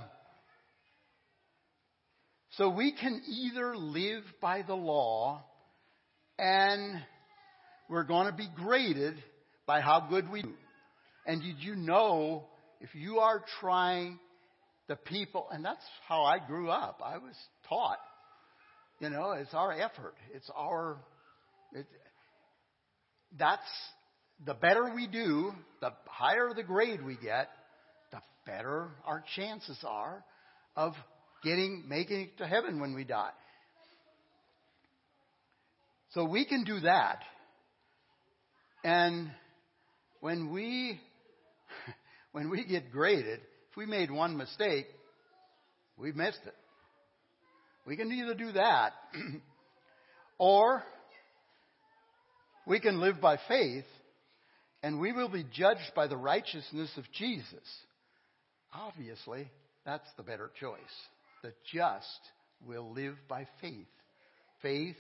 so 2.57 2.69
we 2.69 2.91
can 2.91 3.23
either 3.27 3.75
live 3.75 4.23
by 4.39 4.61
the 4.61 4.75
law 4.75 5.43
and 6.37 7.01
we're 7.93 8.03
going 8.03 8.25
to 8.25 8.33
be 8.33 8.49
graded 8.55 9.13
by 9.67 9.79
how 9.79 10.07
good 10.09 10.27
we 10.31 10.41
do. 10.41 10.53
And 11.27 11.43
did 11.43 11.57
you 11.59 11.75
know 11.75 12.45
if 12.81 12.95
you 12.95 13.19
are 13.19 13.43
trying 13.59 14.19
the 14.87 14.95
people, 14.95 15.47
and 15.51 15.63
that's 15.63 15.83
how 16.07 16.23
I 16.23 16.39
grew 16.45 16.69
up. 16.69 17.01
I 17.05 17.19
was 17.19 17.35
taught, 17.69 17.99
you 18.99 19.11
know, 19.11 19.33
it's 19.33 19.53
our 19.53 19.71
effort. 19.71 20.15
It's 20.33 20.49
our, 20.55 20.97
it, 21.73 21.85
that's, 23.37 23.61
the 24.45 24.55
better 24.55 24.91
we 24.93 25.07
do, 25.07 25.53
the 25.79 25.91
higher 26.05 26.49
the 26.53 26.63
grade 26.63 27.05
we 27.05 27.15
get, 27.15 27.49
the 28.11 28.19
better 28.45 28.89
our 29.05 29.23
chances 29.35 29.77
are 29.87 30.25
of 30.75 30.93
getting, 31.43 31.83
making 31.87 32.21
it 32.21 32.37
to 32.39 32.47
heaven 32.47 32.81
when 32.81 32.95
we 32.95 33.03
die. 33.03 33.31
So 36.13 36.25
we 36.25 36.43
can 36.45 36.63
do 36.63 36.79
that. 36.81 37.19
And 38.83 39.31
when 40.19 40.51
we 40.51 40.99
when 42.31 42.49
we 42.49 42.65
get 42.65 42.91
graded, 42.91 43.39
if 43.71 43.77
we 43.77 43.85
made 43.85 44.11
one 44.11 44.37
mistake, 44.37 44.87
we 45.97 46.11
missed 46.11 46.41
it. 46.45 46.55
We 47.85 47.97
can 47.97 48.11
either 48.11 48.33
do 48.33 48.51
that 48.53 48.93
or 50.37 50.83
we 52.65 52.79
can 52.79 53.01
live 53.01 53.19
by 53.19 53.37
faith 53.47 53.85
and 54.81 54.99
we 54.99 55.11
will 55.13 55.29
be 55.29 55.45
judged 55.53 55.93
by 55.95 56.07
the 56.07 56.17
righteousness 56.17 56.91
of 56.97 57.05
Jesus. 57.13 57.63
Obviously, 58.73 59.49
that's 59.85 60.09
the 60.17 60.23
better 60.23 60.51
choice. 60.59 60.79
The 61.41 61.53
just 61.73 62.19
will 62.65 62.91
live 62.93 63.15
by 63.27 63.47
faith. 63.61 63.87
Faith 64.61 64.97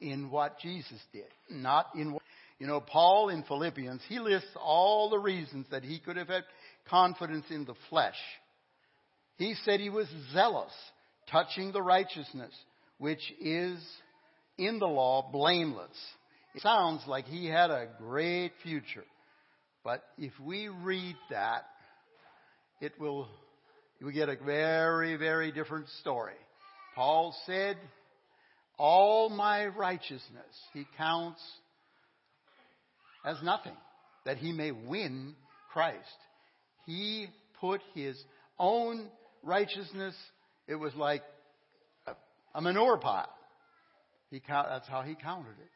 in 0.00 0.30
what 0.30 0.58
Jesus 0.60 1.00
did, 1.12 1.26
not 1.50 1.86
in 1.94 2.12
what. 2.12 2.22
You 2.58 2.66
know, 2.66 2.80
Paul 2.80 3.30
in 3.30 3.42
Philippians, 3.42 4.02
he 4.08 4.18
lists 4.18 4.50
all 4.56 5.10
the 5.10 5.18
reasons 5.18 5.66
that 5.70 5.82
he 5.82 5.98
could 5.98 6.16
have 6.16 6.28
had 6.28 6.44
confidence 6.88 7.46
in 7.50 7.64
the 7.64 7.74
flesh. 7.90 8.16
He 9.36 9.54
said 9.64 9.80
he 9.80 9.90
was 9.90 10.06
zealous, 10.32 10.72
touching 11.30 11.72
the 11.72 11.82
righteousness, 11.82 12.52
which 12.98 13.32
is 13.40 13.78
in 14.56 14.78
the 14.78 14.86
law 14.86 15.28
blameless. 15.32 15.96
It 16.54 16.62
sounds 16.62 17.02
like 17.08 17.24
he 17.24 17.46
had 17.46 17.70
a 17.70 17.88
great 17.98 18.52
future. 18.62 19.04
But 19.82 20.04
if 20.16 20.32
we 20.40 20.68
read 20.68 21.16
that, 21.30 21.64
it 22.80 22.92
will, 23.00 23.28
we 24.00 24.12
get 24.12 24.28
a 24.28 24.36
very, 24.36 25.16
very 25.16 25.50
different 25.50 25.88
story. 26.00 26.34
Paul 26.94 27.34
said, 27.46 27.76
all 28.78 29.28
my 29.28 29.66
righteousness 29.66 30.20
he 30.72 30.86
counts 30.96 31.40
as 33.24 33.42
nothing, 33.42 33.76
that 34.24 34.38
he 34.38 34.52
may 34.52 34.70
win 34.70 35.34
Christ. 35.72 35.98
He 36.86 37.28
put 37.60 37.80
his 37.94 38.22
own 38.58 39.08
righteousness, 39.42 40.14
it 40.68 40.76
was 40.76 40.94
like 40.94 41.22
a, 42.06 42.12
a 42.54 42.60
manure 42.60 42.98
pile. 42.98 43.28
He 44.30 44.42
that's 44.48 44.88
how 44.88 45.02
he 45.02 45.14
counted 45.14 45.50
it. 45.50 45.70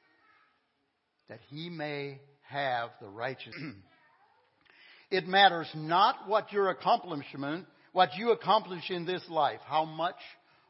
That 1.28 1.40
he 1.48 1.68
may 1.68 2.20
have 2.48 2.90
the 3.00 3.08
righteousness. 3.08 3.76
it 5.10 5.26
matters 5.26 5.68
not 5.74 6.26
what 6.26 6.52
your 6.52 6.70
accomplishment, 6.70 7.66
what 7.92 8.16
you 8.16 8.32
accomplish 8.32 8.90
in 8.90 9.04
this 9.04 9.22
life, 9.28 9.60
how 9.66 9.84
much 9.84 10.16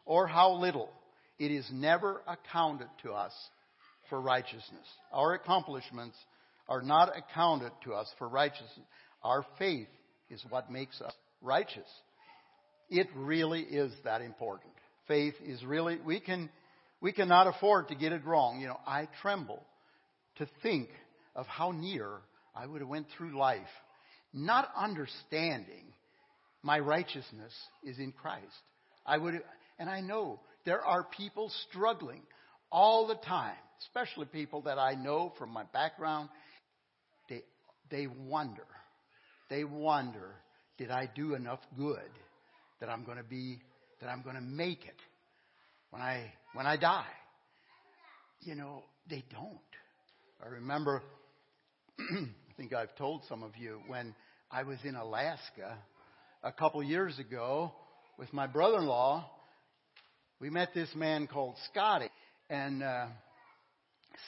or 0.04 0.26
how 0.26 0.52
little. 0.52 0.90
It 1.38 1.52
is 1.52 1.68
never 1.72 2.20
accounted 2.26 2.88
to 3.04 3.12
us 3.12 3.32
for 4.10 4.20
righteousness. 4.20 4.86
Our 5.12 5.34
accomplishments 5.34 6.16
are 6.68 6.82
not 6.82 7.16
accounted 7.16 7.72
to 7.84 7.94
us 7.94 8.08
for 8.18 8.28
righteousness. 8.28 8.86
Our 9.22 9.44
faith 9.58 9.88
is 10.30 10.44
what 10.50 10.70
makes 10.70 11.00
us 11.00 11.12
righteous. 11.40 11.88
It 12.90 13.08
really 13.14 13.62
is 13.62 13.92
that 14.04 14.20
important. 14.20 14.72
Faith 15.06 15.34
is 15.44 15.64
really, 15.64 15.98
we 16.04 16.20
can, 16.20 16.50
we 17.00 17.12
cannot 17.12 17.46
afford 17.46 17.88
to 17.88 17.94
get 17.94 18.12
it 18.12 18.24
wrong. 18.24 18.60
You 18.60 18.68
know, 18.68 18.80
I 18.86 19.08
tremble 19.22 19.62
to 20.36 20.46
think 20.62 20.88
of 21.34 21.46
how 21.46 21.72
near 21.72 22.08
I 22.54 22.66
would 22.66 22.80
have 22.80 22.88
went 22.88 23.06
through 23.16 23.38
life 23.38 23.66
not 24.32 24.70
understanding 24.76 25.84
my 26.62 26.78
righteousness 26.78 27.52
is 27.82 27.98
in 27.98 28.12
Christ. 28.12 28.44
I 29.06 29.16
would, 29.16 29.40
and 29.78 29.88
I 29.88 30.00
know 30.00 30.40
there 30.64 30.84
are 30.84 31.04
people 31.04 31.50
struggling 31.68 32.22
all 32.70 33.06
the 33.06 33.14
time, 33.14 33.56
especially 33.80 34.26
people 34.26 34.62
that 34.62 34.78
I 34.78 34.94
know 34.94 35.32
from 35.38 35.50
my 35.50 35.64
background. 35.72 36.28
They, 37.90 38.06
wonder, 38.06 38.66
they 39.48 39.64
wonder, 39.64 40.34
did 40.76 40.90
I 40.90 41.08
do 41.14 41.34
enough 41.34 41.60
good 41.76 42.10
that 42.80 42.88
I'm 42.88 43.04
going 43.04 43.18
to 43.18 43.24
be, 43.24 43.58
that 44.00 44.08
I'm 44.08 44.22
going 44.22 44.36
to 44.36 44.42
make 44.42 44.84
it 44.84 45.00
when 45.90 46.02
I, 46.02 46.32
when 46.54 46.66
I 46.66 46.76
die? 46.76 47.06
You 48.40 48.54
know, 48.54 48.84
they 49.08 49.24
don't. 49.30 49.58
I 50.42 50.48
remember, 50.48 51.02
I 51.98 52.28
think 52.56 52.72
I've 52.72 52.94
told 52.96 53.22
some 53.28 53.42
of 53.42 53.56
you, 53.56 53.80
when 53.86 54.14
I 54.50 54.62
was 54.62 54.78
in 54.84 54.94
Alaska 54.94 55.76
a 56.42 56.52
couple 56.52 56.82
years 56.82 57.18
ago 57.18 57.72
with 58.18 58.32
my 58.32 58.46
brother-in-law, 58.46 59.28
we 60.40 60.50
met 60.50 60.72
this 60.72 60.88
man 60.94 61.26
called 61.26 61.56
Scotty, 61.70 62.10
and 62.48 62.82
uh, 62.82 63.06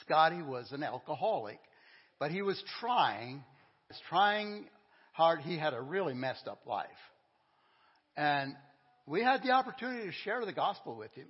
Scotty 0.01 0.41
was 0.41 0.69
an 0.71 0.83
alcoholic, 0.83 1.59
but 2.19 2.31
he 2.31 2.41
was 2.41 2.61
trying, 2.81 3.43
was 3.91 3.99
trying 4.07 4.63
hard. 5.11 5.41
He 5.41 5.57
had 5.57 5.73
a 5.73 5.81
really 5.81 6.13
messed 6.13 6.47
up 6.47 6.65
life, 6.65 6.87
and 8.15 8.55
we 9.05 9.21
had 9.21 9.43
the 9.43 9.51
opportunity 9.51 10.05
to 10.05 10.13
share 10.23 10.45
the 10.45 10.53
gospel 10.53 10.95
with 10.95 11.11
him. 11.11 11.27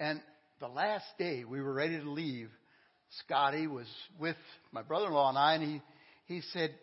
And 0.00 0.20
the 0.58 0.66
last 0.66 1.04
day 1.16 1.44
we 1.44 1.62
were 1.62 1.72
ready 1.72 2.00
to 2.00 2.10
leave, 2.10 2.48
Scotty 3.24 3.68
was 3.68 3.86
with 4.18 4.34
my 4.72 4.82
brother-in-law 4.82 5.28
and 5.28 5.38
I, 5.38 5.54
and 5.54 5.62
he 5.62 5.82
he 6.34 6.40
said, 6.52 6.74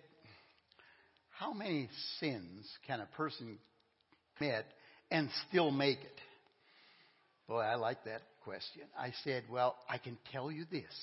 "How 1.32 1.52
many 1.52 1.90
sins 2.22 2.66
can 2.88 3.02
a 3.02 3.06
person 3.18 3.58
commit 4.38 4.66
and 5.12 5.28
still 5.50 5.70
make 5.70 6.00
it?" 6.00 6.20
Boy, 7.50 7.60
I 7.60 7.76
like 7.76 8.06
that 8.06 8.22
question. 8.46 8.84
I 8.98 9.12
said, 9.26 9.44
Well, 9.52 9.76
I 9.90 9.98
can 9.98 10.18
tell 10.32 10.50
you 10.50 10.64
this. 10.72 10.94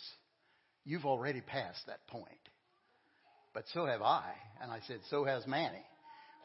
You've 0.87 1.05
already 1.05 1.43
passed 1.43 1.87
that 1.87 2.07
point. 2.07 2.25
But 3.53 3.65
so 3.73 3.87
have 3.87 4.03
I. 4.03 4.33
And 4.63 4.71
I 4.71 4.81
said, 4.87 5.01
So 5.11 5.25
has 5.25 5.47
Manny. 5.47 5.85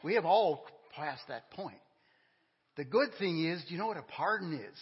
We 0.02 0.14
have 0.14 0.24
all 0.24 0.64
passed 0.94 1.22
that 1.28 1.50
point. 1.50 1.76
The 2.76 2.84
good 2.84 3.10
thing 3.18 3.44
is, 3.44 3.62
do 3.66 3.74
you 3.74 3.78
know 3.78 3.86
what 3.86 3.96
a 3.96 4.02
pardon 4.02 4.52
is? 4.52 4.78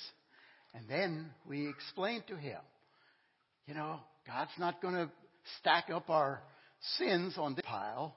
And 0.74 0.88
then 0.88 1.30
we 1.48 1.68
explained 1.68 2.24
to 2.28 2.36
him, 2.36 2.58
you 3.66 3.74
know, 3.74 4.00
God's 4.26 4.50
not 4.58 4.82
going 4.82 4.94
to 4.94 5.10
stack 5.60 5.90
up 5.90 6.10
our 6.10 6.42
sins 6.98 7.34
on 7.38 7.54
this 7.54 7.64
pile 7.64 8.14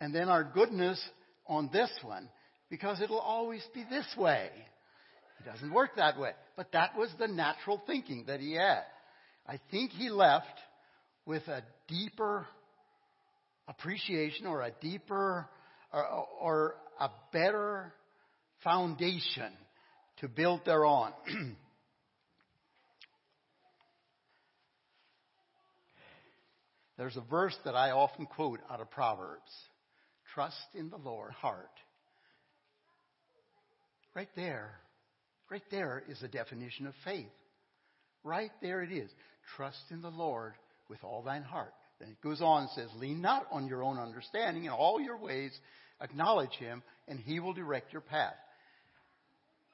and 0.00 0.14
then 0.14 0.28
our 0.28 0.42
goodness 0.42 1.00
on 1.46 1.70
this 1.72 1.90
one 2.02 2.28
because 2.70 3.00
it'll 3.00 3.20
always 3.20 3.62
be 3.72 3.84
this 3.88 4.06
way. 4.16 4.50
It 5.40 5.50
doesn't 5.50 5.72
work 5.72 5.96
that 5.96 6.18
way. 6.18 6.32
But 6.56 6.72
that 6.72 6.96
was 6.96 7.10
the 7.18 7.28
natural 7.28 7.80
thinking 7.86 8.24
that 8.26 8.40
he 8.40 8.54
had. 8.54 8.82
I 9.46 9.60
think 9.70 9.92
he 9.92 10.08
left 10.08 10.46
with 11.26 11.46
a 11.48 11.62
deeper 11.88 12.46
appreciation 13.68 14.46
or 14.46 14.62
a 14.62 14.70
deeper 14.80 15.48
or, 15.92 16.26
or 16.40 16.76
a 17.00 17.08
better 17.32 17.92
foundation 18.62 19.52
to 20.18 20.28
build 20.28 20.60
thereon. 20.64 21.12
There's 26.96 27.16
a 27.16 27.22
verse 27.28 27.56
that 27.64 27.74
I 27.74 27.90
often 27.90 28.26
quote 28.26 28.60
out 28.70 28.80
of 28.80 28.90
Proverbs. 28.90 29.50
Trust 30.34 30.56
in 30.74 30.90
the 30.90 30.96
Lord 30.96 31.32
heart. 31.32 31.70
Right 34.14 34.28
there 34.36 34.78
Right 35.50 35.62
there 35.70 36.02
is 36.08 36.22
a 36.22 36.28
definition 36.28 36.86
of 36.86 36.94
faith. 37.04 37.30
Right 38.22 38.50
there 38.62 38.82
it 38.82 38.90
is. 38.90 39.10
Trust 39.56 39.84
in 39.90 40.00
the 40.00 40.10
Lord 40.10 40.54
with 40.88 40.98
all 41.04 41.22
thine 41.22 41.42
heart. 41.42 41.74
Then 42.00 42.10
it 42.10 42.20
goes 42.20 42.40
on 42.40 42.62
and 42.62 42.70
says, 42.70 42.88
Lean 42.96 43.20
not 43.20 43.46
on 43.50 43.66
your 43.66 43.82
own 43.82 43.98
understanding. 43.98 44.64
In 44.64 44.70
all 44.70 45.00
your 45.00 45.16
ways, 45.16 45.52
acknowledge 46.00 46.52
him, 46.52 46.82
and 47.08 47.18
he 47.18 47.40
will 47.40 47.52
direct 47.52 47.92
your 47.92 48.02
path. 48.02 48.34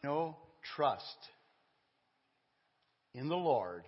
No 0.05 0.37
trust 0.77 1.03
in 3.15 3.29
the 3.29 3.37
Lord 3.37 3.85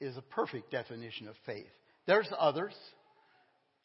is 0.00 0.16
a 0.16 0.22
perfect 0.22 0.70
definition 0.70 1.28
of 1.28 1.34
faith. 1.46 1.66
There's 2.06 2.28
others. 2.38 2.74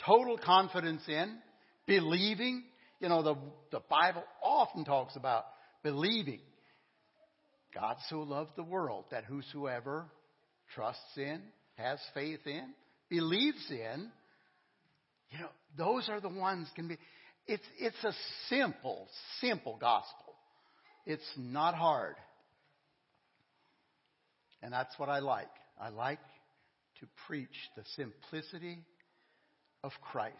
Total 0.05 0.37
confidence 0.37 1.01
in, 1.07 1.37
believing. 1.85 2.63
You 2.99 3.09
know, 3.09 3.23
the, 3.23 3.35
the 3.71 3.81
Bible 3.89 4.23
often 4.41 4.85
talks 4.85 5.15
about 5.15 5.45
believing. 5.83 6.39
God 7.73 7.97
so 8.09 8.19
loved 8.19 8.51
the 8.55 8.63
world 8.63 9.05
that 9.11 9.25
whosoever 9.25 10.05
trusts 10.75 11.17
in, 11.17 11.41
has 11.75 11.99
faith 12.13 12.45
in, 12.45 12.69
believes 13.13 13.63
in, 13.69 14.09
you 15.29 15.39
know, 15.39 15.49
those 15.77 16.09
are 16.09 16.19
the 16.19 16.29
ones 16.29 16.67
can 16.75 16.87
be. 16.87 16.97
It's, 17.45 17.63
it's 17.77 18.03
a 18.03 18.13
simple, 18.49 19.07
simple 19.39 19.77
gospel. 19.79 20.33
It's 21.05 21.21
not 21.37 21.75
hard. 21.75 22.15
And 24.63 24.73
that's 24.73 24.97
what 24.97 25.09
I 25.09 25.19
like. 25.19 25.51
I 25.79 25.89
like 25.89 26.19
to 27.01 27.07
preach 27.27 27.49
the 27.75 27.83
simplicity 27.95 28.79
of 29.83 29.91
Christ. 30.11 30.33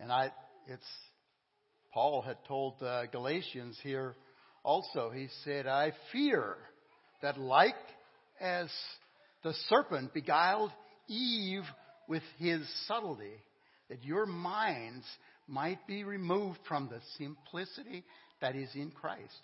And 0.00 0.10
I, 0.10 0.30
it's, 0.66 0.86
Paul 1.92 2.22
had 2.22 2.38
told 2.48 2.80
the 2.80 3.06
Galatians 3.12 3.78
here 3.82 4.14
also, 4.64 5.10
he 5.10 5.28
said, 5.44 5.66
I 5.66 5.92
fear 6.10 6.56
that 7.20 7.38
like 7.38 7.74
as 8.40 8.70
the 9.42 9.54
serpent 9.68 10.14
beguiled 10.14 10.70
Eve 11.08 11.64
with 12.08 12.22
his 12.38 12.60
subtlety, 12.86 13.34
that 13.88 14.04
your 14.04 14.26
minds 14.26 15.04
might 15.48 15.86
be 15.86 16.04
removed 16.04 16.58
from 16.68 16.88
the 16.88 17.00
simplicity 17.18 18.04
that 18.40 18.56
is 18.56 18.68
in 18.74 18.90
Christ. 18.90 19.34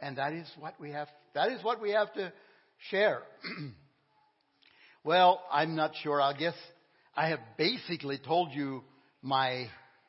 And 0.00 0.18
that 0.18 0.32
is 0.32 0.46
what 0.58 0.74
we 0.80 0.90
have, 0.92 1.08
that 1.34 1.50
is 1.50 1.62
what 1.64 1.80
we 1.80 1.90
have 1.90 2.12
to 2.14 2.32
share. 2.90 3.22
well, 5.04 5.42
I'm 5.50 5.74
not 5.74 5.92
sure. 6.02 6.20
I 6.20 6.34
guess 6.34 6.54
I 7.16 7.28
have 7.28 7.40
basically 7.56 8.18
told 8.18 8.52
you 8.52 8.82
my 9.22 9.68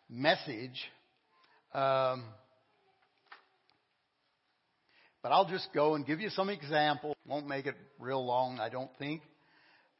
message 0.10 0.80
Um, 1.73 2.23
but 5.21 5.32
I'll 5.32 5.47
just 5.49 5.69
go 5.73 5.95
and 5.95 6.05
give 6.05 6.19
you 6.19 6.29
some 6.29 6.49
examples. 6.49 7.15
Won't 7.27 7.47
make 7.47 7.65
it 7.65 7.75
real 7.99 8.25
long, 8.25 8.60
I 8.60 8.69
don't 8.69 8.91
think. 8.97 9.21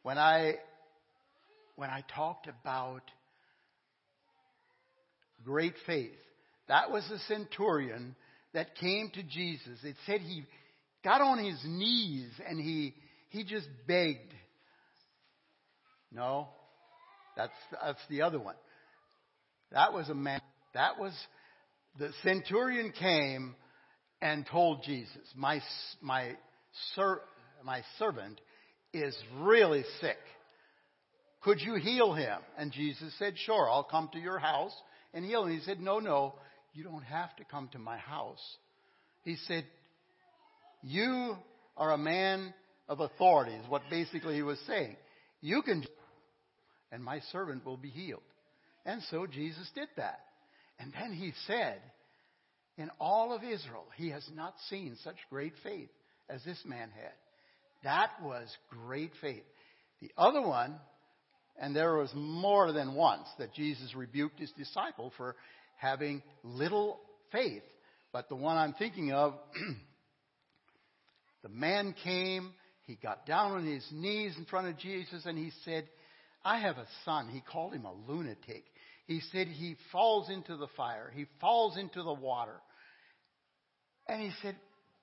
When 0.04 0.18
I 0.18 0.56
when 1.76 1.90
I 1.90 2.04
talked 2.16 2.48
about 2.48 3.02
great 5.44 5.76
faith, 5.86 6.12
that 6.68 6.92
was 6.92 7.06
the 7.10 7.20
centurion 7.28 8.16
that 8.54 8.76
came 8.76 9.10
to 9.14 9.24
Jesus. 9.24 9.80
It 9.84 9.96
said 10.06 10.22
he 10.22 10.44
got 11.04 11.22
on 11.22 11.44
his 11.44 11.60
knees 11.66 12.32
and 12.48 12.60
he 12.60 12.96
he 13.30 13.44
just 13.44 13.68
begged. 13.88 14.34
No, 16.12 16.48
that's 17.36 17.54
that's 17.84 18.02
the 18.10 18.22
other 18.22 18.40
one. 18.40 18.56
That 19.72 19.94
was 19.94 20.10
a 20.10 20.16
man. 20.16 20.42
That 20.74 21.00
was 21.00 21.14
the 21.98 22.12
centurion 22.24 22.92
came 22.92 23.56
and 24.22 24.46
told 24.46 24.84
Jesus, 24.84 25.34
"My 25.36 25.62
my 26.02 26.36
sir, 26.96 27.22
my 27.64 27.84
servant 27.98 28.40
is 28.94 29.16
really 29.40 29.84
sick. 30.02 30.18
Could 31.42 31.62
you 31.62 31.76
heal 31.76 32.14
him?" 32.14 32.42
And 32.58 32.72
Jesus 32.72 33.14
said, 33.18 33.38
"Sure, 33.38 33.70
I'll 33.70 33.84
come 33.84 34.10
to 34.14 34.20
your 34.20 34.40
house 34.40 34.76
and 35.14 35.24
heal 35.24 35.46
him." 35.46 35.58
He 35.58 35.62
said, 35.62 35.80
"No, 35.80 36.00
no, 36.00 36.36
you 36.74 36.84
don't 36.84 37.04
have 37.04 37.36
to 37.38 37.44
come 37.46 37.70
to 37.70 37.80
my 37.80 37.98
house." 37.98 38.58
He 39.24 39.36
said, 39.48 39.66
"You 40.82 41.38
are 41.78 41.92
a 41.92 41.98
man 41.98 42.54
of 42.88 43.00
authority." 43.00 43.54
Is 43.54 43.68
what 43.68 43.84
basically 43.90 44.36
he 44.36 44.44
was 44.44 44.60
saying. 44.68 44.98
You 45.42 45.62
can, 45.62 45.86
and 46.92 47.04
my 47.04 47.20
servant 47.32 47.66
will 47.66 47.78
be 47.78 47.90
healed. 47.90 48.24
And 48.86 49.02
so 49.04 49.28
Jesus 49.28 49.70
did 49.76 49.88
that. 49.96 50.20
And 50.80 50.94
then 50.94 51.14
he 51.14 51.34
said, 51.48 51.82
in 52.80 52.90
all 53.00 53.34
of 53.34 53.44
Israel, 53.44 53.86
he 53.98 54.10
has 54.10 54.26
not 54.34 54.56
seen 54.70 54.98
such 55.04 55.18
great 55.30 55.54
faith 55.64 55.90
as 56.30 56.42
this 56.46 56.60
man 56.66 56.90
had. 56.96 57.12
That 57.84 58.10
was 58.24 58.48
great 58.70 59.12
faith. 59.20 59.44
The 60.02 60.12
other 60.18 60.42
one, 60.42 60.76
and 61.62 61.76
there 61.76 61.96
was 61.96 62.10
more 62.16 62.72
than 62.72 62.96
once 62.96 63.28
that 63.38 63.54
Jesus 63.54 63.94
rebuked 63.94 64.40
his 64.40 64.52
disciple 64.58 65.12
for 65.18 65.36
having 65.78 66.24
little 66.44 67.00
faith. 67.34 67.64
But 68.14 68.30
the 68.30 68.36
one 68.36 68.56
I'm 68.56 68.74
thinking 68.74 69.12
of, 69.12 69.34
the 71.44 71.50
man 71.50 71.94
came, 72.02 72.54
he 72.88 72.96
got 72.96 73.26
down 73.26 73.52
on 73.52 73.66
his 73.66 73.86
knees 73.92 74.36
in 74.38 74.46
front 74.46 74.68
of 74.68 74.78
Jesus, 74.78 75.26
and 75.26 75.38
he 75.38 75.52
said, 75.66 75.88
I 76.46 76.60
have 76.60 76.78
a 76.78 76.88
son. 77.04 77.28
He 77.28 77.42
called 77.42 77.74
him 77.74 77.84
a 77.84 77.94
lunatic. 78.10 78.64
He 79.06 79.20
said 79.32 79.48
he 79.48 79.76
falls 79.92 80.30
into 80.30 80.56
the 80.56 80.68
fire, 80.78 81.12
he 81.14 81.26
falls 81.42 81.78
into 81.78 82.04
the 82.04 82.14
water. 82.14 82.56
And 84.10 84.22
he 84.22 84.32
said, 84.42 84.56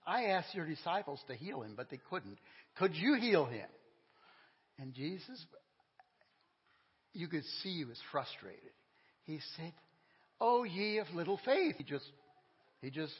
I 0.07 0.25
asked 0.25 0.55
your 0.55 0.67
disciples 0.67 1.21
to 1.29 1.35
heal 1.35 1.63
him, 1.63 1.75
but 1.77 1.91
they 1.91 2.01
couldn't. 2.11 2.39
Could 2.77 2.95
you 2.95 3.15
heal 3.15 3.47
him? 3.47 3.67
And 4.79 4.93
Jesus, 4.95 5.45
you 7.13 7.29
could 7.29 7.45
see 7.63 7.79
he 7.79 7.85
was 7.85 7.99
frustrated. 8.11 8.71
He 9.25 9.39
said, 9.57 9.73
Oh, 10.41 10.65
ye 10.65 10.99
of 10.99 11.07
little 11.15 11.41
faith. 11.45 11.77
He 11.79 11.85
just, 11.85 12.05
he 12.83 12.91
just 12.91 13.13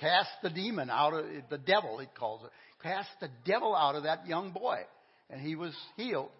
cast 0.00 0.30
the 0.42 0.50
demon 0.50 0.90
out 0.90 1.12
of, 1.12 1.26
the 1.50 1.58
devil, 1.58 1.98
he 1.98 2.06
calls 2.18 2.42
it, 2.44 2.50
cast 2.82 3.08
the 3.20 3.28
devil 3.44 3.74
out 3.74 3.94
of 3.94 4.04
that 4.04 4.26
young 4.26 4.52
boy. 4.52 4.78
And 5.28 5.40
he 5.40 5.56
was 5.56 5.74
healed. 5.96 6.30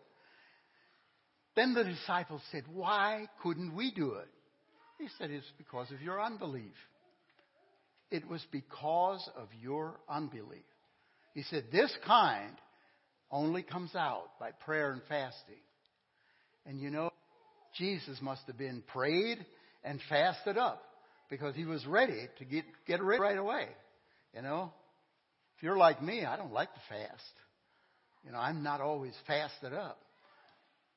Then 1.56 1.74
the 1.74 1.84
disciples 1.84 2.42
said, 2.52 2.62
Why 2.72 3.26
couldn't 3.42 3.74
we 3.74 3.90
do 3.90 4.14
it? 4.14 4.28
He 4.98 5.08
said, 5.18 5.30
It's 5.30 5.46
because 5.58 5.90
of 5.90 6.00
your 6.00 6.22
unbelief. 6.22 6.74
It 8.10 8.28
was 8.28 8.44
because 8.52 9.28
of 9.36 9.48
your 9.60 9.98
unbelief. 10.08 10.62
He 11.34 11.42
said, 11.42 11.64
This 11.72 11.92
kind 12.06 12.54
only 13.30 13.62
comes 13.62 13.94
out 13.94 14.38
by 14.38 14.52
prayer 14.52 14.92
and 14.92 15.02
fasting. 15.08 15.56
And 16.64 16.80
you 16.80 16.90
know, 16.90 17.10
Jesus 17.76 18.18
must 18.20 18.42
have 18.46 18.58
been 18.58 18.82
prayed 18.86 19.44
and 19.84 20.00
fasted 20.08 20.56
up 20.56 20.82
because 21.28 21.54
he 21.54 21.64
was 21.64 21.84
ready 21.86 22.28
to 22.38 22.44
get, 22.44 22.64
get 22.86 23.02
ready 23.02 23.20
right 23.20 23.38
away. 23.38 23.66
You 24.34 24.42
know, 24.42 24.72
if 25.56 25.62
you're 25.62 25.76
like 25.76 26.02
me, 26.02 26.24
I 26.24 26.36
don't 26.36 26.52
like 26.52 26.72
to 26.74 26.80
fast. 26.88 27.22
You 28.24 28.32
know, 28.32 28.38
I'm 28.38 28.62
not 28.62 28.80
always 28.80 29.14
fasted 29.26 29.72
up. 29.72 29.98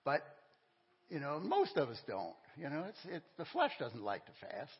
But, 0.03 0.21
you 1.09 1.19
know, 1.19 1.39
most 1.39 1.77
of 1.77 1.89
us 1.89 1.99
don't. 2.07 2.33
You 2.57 2.69
know, 2.69 2.85
it's, 2.89 2.99
it's, 3.05 3.25
the 3.37 3.45
flesh 3.45 3.71
doesn't 3.79 4.03
like 4.03 4.25
to 4.25 4.31
fast. 4.41 4.71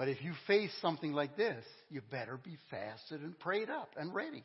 But 0.00 0.08
if 0.08 0.22
you 0.22 0.32
face 0.46 0.70
something 0.80 1.12
like 1.12 1.36
this, 1.36 1.62
you 1.90 2.00
better 2.10 2.38
be 2.42 2.56
fasted 2.70 3.20
and 3.20 3.38
prayed 3.38 3.68
up 3.68 3.90
and 3.98 4.14
ready. 4.14 4.42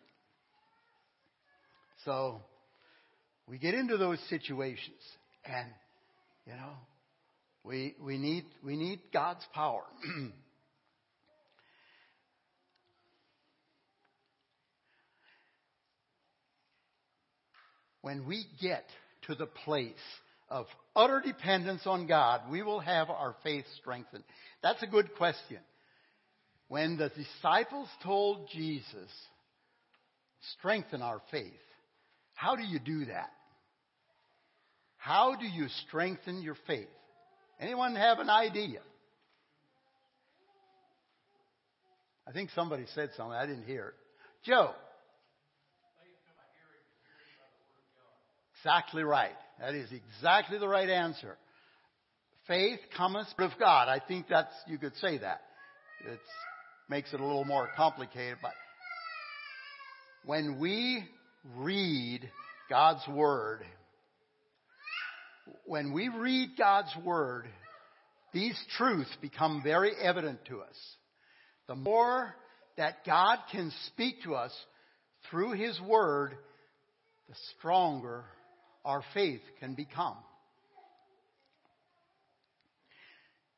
So 2.04 2.42
we 3.48 3.58
get 3.58 3.74
into 3.74 3.96
those 3.96 4.20
situations 4.30 5.00
and 5.46 5.70
you 6.46 6.52
know 6.56 6.74
we 7.64 7.96
we 8.04 8.18
need 8.18 8.44
we 8.66 8.76
need 8.76 9.00
God's 9.14 9.46
power. 9.54 9.84
when 18.02 18.28
we 18.28 18.46
get 18.62 18.84
to 19.28 19.36
the 19.36 19.46
place 19.46 19.94
of 20.50 20.66
utter 20.96 21.22
dependence 21.26 21.84
on 21.86 22.08
God, 22.08 22.42
we 22.52 22.62
will 22.62 22.80
have 22.80 23.10
our 23.10 23.36
faith 23.44 23.66
strengthened. 23.80 24.24
That's 24.66 24.82
a 24.82 24.88
good 24.88 25.14
question. 25.14 25.60
When 26.70 26.98
the 26.98 27.10
disciples 27.10 27.88
told 28.02 28.50
Jesus, 28.52 29.12
strengthen 30.58 31.04
our 31.04 31.22
faith, 31.30 31.54
how 32.34 32.56
do 32.56 32.64
you 32.64 32.80
do 32.80 33.06
that? 33.06 33.30
How 34.98 35.36
do 35.36 35.46
you 35.46 35.68
strengthen 35.86 36.42
your 36.42 36.56
faith? 36.66 36.88
Anyone 37.60 37.96
have 37.96 38.18
an 38.18 38.32
idea? 38.32 38.80
I 42.28 42.32
think 42.32 42.50
somebody 42.56 42.86
said 42.96 43.12
something. 43.16 43.38
I 43.38 43.46
didn't 43.46 43.66
hear 43.66 43.90
it. 43.90 43.94
Joe. 44.50 44.72
Exactly 48.58 49.04
right. 49.04 49.30
That 49.60 49.76
is 49.76 49.92
exactly 49.92 50.58
the 50.58 50.68
right 50.68 50.90
answer. 50.90 51.38
Faith 52.48 52.80
cometh 52.96 53.28
of 53.40 53.52
God. 53.60 53.88
I 53.88 54.00
think 54.06 54.28
that's, 54.30 54.54
you 54.68 54.78
could 54.78 54.96
say 54.98 55.18
that. 55.18 55.42
It 56.08 56.20
makes 56.90 57.14
it 57.14 57.20
a 57.20 57.26
little 57.26 57.46
more 57.46 57.68
complicated, 57.76 58.38
but 58.42 58.52
when 60.26 60.60
we 60.60 61.04
read 61.56 62.30
God's 62.70 63.08
Word, 63.08 63.62
when 65.66 65.94
we 65.94 66.10
read 66.10 66.52
God's 66.58 66.94
Word, 67.04 67.48
these 68.34 68.60
truths 68.78 69.16
become 69.22 69.62
very 69.64 69.92
evident 70.02 70.46
to 70.50 70.62
us. 70.62 70.76
The 71.68 71.76
more 71.76 72.36
that 72.78 73.06
God 73.06 73.40
can 73.52 73.72
speak 73.88 74.24
to 74.24 74.36
us 74.36 74.52
through 75.30 75.54
His 75.54 75.80
Word, 75.82 76.34
the 77.28 77.36
stronger 77.58 78.26
our 78.84 79.04
faith 79.14 79.42
can 79.60 79.74
become. 79.74 80.18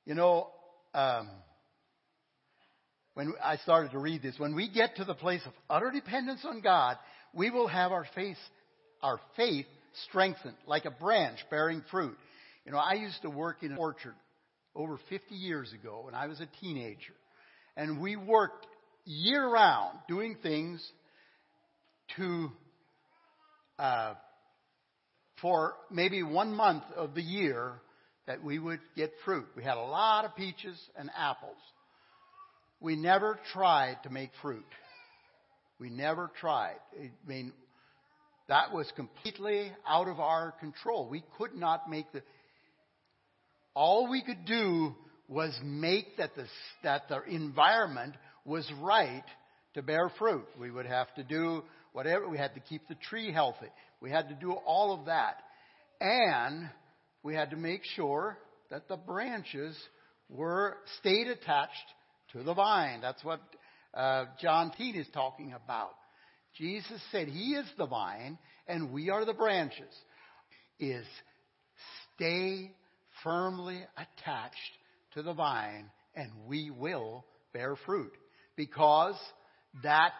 You 0.07 0.15
know, 0.15 0.47
um, 0.93 1.27
when 3.13 3.33
I 3.43 3.57
started 3.57 3.91
to 3.91 3.99
read 3.99 4.21
this, 4.21 4.35
when 4.37 4.55
we 4.55 4.69
get 4.69 4.95
to 4.95 5.03
the 5.03 5.13
place 5.13 5.41
of 5.45 5.51
utter 5.69 5.91
dependence 5.91 6.45
on 6.45 6.61
God, 6.61 6.95
we 7.33 7.49
will 7.49 7.67
have 7.67 7.91
our 7.91 8.05
faith, 8.15 8.37
our 9.03 9.19
faith 9.35 9.65
strengthened 10.07 10.55
like 10.65 10.85
a 10.85 10.91
branch 10.91 11.39
bearing 11.49 11.83
fruit. 11.91 12.15
You 12.65 12.71
know, 12.71 12.77
I 12.77 12.93
used 12.93 13.21
to 13.23 13.29
work 13.29 13.63
in 13.63 13.73
an 13.73 13.77
orchard 13.77 14.15
over 14.73 14.97
50 15.09 15.35
years 15.35 15.73
ago 15.73 16.03
when 16.05 16.15
I 16.15 16.27
was 16.27 16.39
a 16.39 16.47
teenager. 16.61 17.13
And 17.75 17.99
we 17.99 18.15
worked 18.15 18.65
year 19.03 19.45
round 19.45 19.97
doing 20.07 20.37
things 20.41 20.89
to 22.15 22.49
uh, 23.77 24.13
for 25.41 25.73
maybe 25.91 26.23
one 26.23 26.53
month 26.53 26.83
of 26.95 27.13
the 27.13 27.21
year 27.21 27.81
that 28.27 28.43
we 28.43 28.59
would 28.59 28.79
get 28.95 29.11
fruit. 29.25 29.47
We 29.55 29.63
had 29.63 29.77
a 29.77 29.81
lot 29.81 30.25
of 30.25 30.35
peaches 30.35 30.77
and 30.97 31.09
apples. 31.17 31.57
We 32.79 32.95
never 32.95 33.39
tried 33.53 33.97
to 34.03 34.09
make 34.09 34.29
fruit. 34.41 34.65
We 35.79 35.89
never 35.89 36.29
tried. 36.39 36.77
I 36.99 37.09
mean, 37.27 37.53
that 38.49 38.73
was 38.73 38.91
completely 38.95 39.71
out 39.87 40.07
of 40.07 40.19
our 40.19 40.53
control. 40.59 41.07
We 41.09 41.23
could 41.37 41.55
not 41.55 41.89
make 41.89 42.11
the. 42.11 42.21
All 43.73 44.09
we 44.09 44.21
could 44.21 44.45
do 44.45 44.95
was 45.27 45.57
make 45.63 46.17
that 46.17 46.35
the, 46.35 46.45
that 46.83 47.09
the 47.09 47.21
environment 47.23 48.15
was 48.45 48.69
right 48.79 49.23
to 49.73 49.81
bear 49.81 50.11
fruit. 50.17 50.45
We 50.59 50.71
would 50.71 50.85
have 50.85 51.13
to 51.15 51.23
do 51.23 51.63
whatever. 51.93 52.27
We 52.27 52.37
had 52.37 52.53
to 52.55 52.59
keep 52.59 52.87
the 52.87 52.95
tree 52.95 53.31
healthy. 53.31 53.67
We 54.01 54.09
had 54.09 54.29
to 54.29 54.35
do 54.35 54.51
all 54.53 54.93
of 54.97 55.05
that. 55.05 55.35
And 55.99 56.69
we 57.27 57.35
had 57.35 57.49
to 57.49 57.57
make 57.57 57.81
sure 57.97 58.37
that 58.71 58.87
the 58.87 58.95
branches 58.95 59.77
were 60.29 60.77
stayed 60.99 61.27
attached 61.27 61.75
to 62.31 62.41
the 62.41 62.53
vine. 62.53 63.01
That's 63.01 63.21
what 63.21 63.41
uh, 63.93 64.27
John 64.41 64.71
Teen 64.77 64.95
is 64.95 65.07
talking 65.13 65.53
about. 65.53 65.91
Jesus 66.57 67.01
said 67.11 67.27
He 67.27 67.51
is 67.51 67.65
the 67.77 67.85
vine 67.85 68.37
and 68.65 68.93
we 68.93 69.09
are 69.09 69.25
the 69.25 69.33
branches. 69.33 69.93
Is 70.79 71.05
stay 72.15 72.71
firmly 73.25 73.81
attached 73.97 74.55
to 75.15 75.21
the 75.21 75.33
vine 75.33 75.89
and 76.15 76.31
we 76.47 76.71
will 76.71 77.25
bear 77.51 77.75
fruit 77.85 78.13
because 78.55 79.15
that 79.83 80.13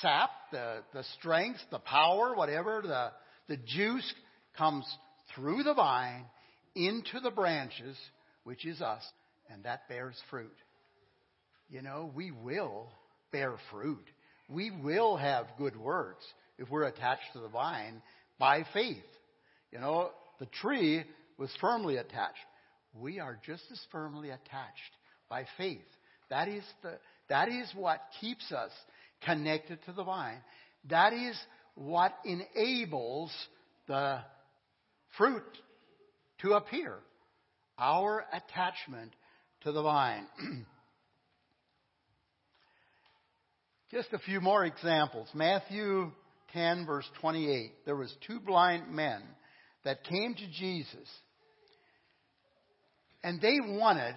sap, 0.00 0.30
the, 0.52 0.76
the 0.92 1.02
strength, 1.18 1.58
the 1.72 1.80
power, 1.80 2.36
whatever, 2.36 2.82
the, 2.84 3.10
the 3.52 3.60
juice 3.66 4.14
comes 4.56 4.86
through 5.34 5.62
the 5.62 5.74
vine 5.74 6.24
into 6.74 7.20
the 7.20 7.30
branches, 7.30 7.96
which 8.44 8.64
is 8.64 8.80
us, 8.80 9.02
and 9.50 9.64
that 9.64 9.88
bears 9.88 10.16
fruit. 10.30 10.54
You 11.68 11.82
know, 11.82 12.10
we 12.14 12.30
will 12.30 12.88
bear 13.32 13.54
fruit. 13.70 14.04
We 14.48 14.70
will 14.70 15.16
have 15.16 15.46
good 15.58 15.76
works 15.76 16.24
if 16.58 16.70
we're 16.70 16.84
attached 16.84 17.32
to 17.32 17.40
the 17.40 17.48
vine 17.48 18.02
by 18.38 18.64
faith. 18.72 19.02
You 19.72 19.80
know, 19.80 20.10
the 20.38 20.46
tree 20.46 21.04
was 21.38 21.50
firmly 21.60 21.96
attached. 21.96 22.38
We 22.98 23.18
are 23.18 23.38
just 23.44 23.64
as 23.72 23.80
firmly 23.90 24.28
attached 24.30 24.92
by 25.28 25.46
faith. 25.56 25.84
That 26.30 26.48
is 26.48 26.62
the, 26.82 26.98
that 27.28 27.48
is 27.48 27.70
what 27.74 28.00
keeps 28.20 28.52
us 28.52 28.70
connected 29.22 29.78
to 29.86 29.92
the 29.92 30.04
vine. 30.04 30.38
That 30.90 31.12
is 31.12 31.36
what 31.74 32.12
enables 32.24 33.32
the 33.88 34.20
fruit 35.16 35.42
to 36.42 36.52
appear. 36.52 36.98
Our 37.78 38.24
attachment 38.32 39.12
to 39.62 39.72
the 39.72 39.82
vine. 39.82 40.26
Just 43.90 44.12
a 44.12 44.18
few 44.18 44.40
more 44.40 44.64
examples. 44.64 45.28
Matthew 45.34 46.12
10 46.52 46.86
verse 46.86 47.08
28. 47.20 47.72
There 47.84 47.96
was 47.96 48.14
two 48.26 48.40
blind 48.40 48.90
men 48.90 49.22
that 49.84 50.04
came 50.04 50.34
to 50.34 50.46
Jesus 50.46 51.08
and 53.24 53.40
they 53.40 53.58
wanted 53.60 54.14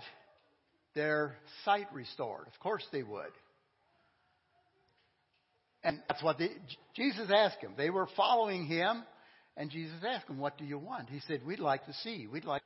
their 0.93 1.38
sight 1.63 1.88
restored. 1.93 2.47
Of 2.47 2.60
course 2.60 2.86
they 2.91 3.03
would. 3.03 3.31
And 5.83 6.01
that's 6.10 6.21
what 6.21 6.38
they, 6.38 6.49
Jesus 6.95 7.29
asked 7.33 7.62
them. 7.62 7.73
They 7.77 7.89
were 7.89 8.07
following 8.17 8.65
him, 8.65 9.03
and 9.57 9.71
Jesus 9.71 9.97
asked 10.07 10.27
them, 10.27 10.37
What 10.37 10.57
do 10.57 10.63
you 10.63 10.77
want? 10.77 11.09
He 11.09 11.19
said, 11.27 11.41
We'd 11.45 11.59
like 11.59 11.85
to 11.87 11.93
see. 12.03 12.27
We'd 12.31 12.45
like. 12.45 12.61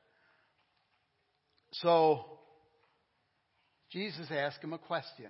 So, 1.75 2.25
Jesus 3.91 4.27
asked 4.29 4.61
him 4.61 4.73
a 4.73 4.77
question. 4.77 5.27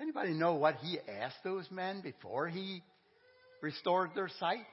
Anybody 0.00 0.32
know 0.32 0.54
what 0.54 0.76
he 0.76 0.98
asked 1.20 1.42
those 1.44 1.68
men 1.70 2.00
before 2.00 2.48
he 2.48 2.82
restored 3.60 4.10
their 4.14 4.30
sight? 4.38 4.64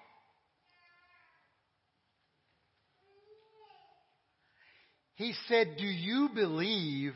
He 5.16 5.34
said, 5.48 5.76
Do 5.78 5.88
you 5.88 6.30
believe 6.34 7.14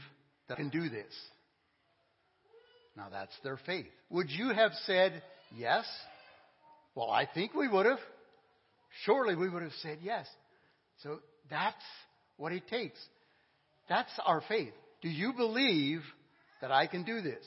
that 0.50 0.56
I 0.56 0.58
can 0.58 0.70
do 0.70 0.90
this? 0.90 1.14
Now 2.98 3.08
that's 3.12 3.34
their 3.44 3.58
faith. 3.66 3.86
Would 4.10 4.30
you 4.32 4.50
have 4.50 4.72
said 4.86 5.22
yes? 5.56 5.86
Well, 6.96 7.10
I 7.10 7.28
think 7.32 7.54
we 7.54 7.68
would 7.68 7.86
have. 7.86 8.00
Surely 9.06 9.36
we 9.36 9.50
would 9.50 9.64
have 9.64 9.74
said 9.82 10.00
yes. 10.02 10.28
So 11.02 11.20
that's 11.50 11.76
what 12.38 12.52
it 12.52 12.68
takes. 12.68 13.00
That's 13.90 14.12
our 14.26 14.42
faith. 14.48 14.74
Do 15.02 15.10
you 15.10 15.34
believe 15.34 16.02
that 16.62 16.72
I 16.72 16.88
can 16.88 17.04
do 17.04 17.22
this? 17.22 17.44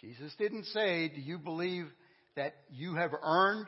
Jesus 0.00 0.32
didn't 0.38 0.64
say, 0.66 1.08
Do 1.08 1.20
you 1.20 1.38
believe 1.38 1.86
that 2.36 2.54
you 2.70 2.94
have 2.94 3.12
earned 3.22 3.66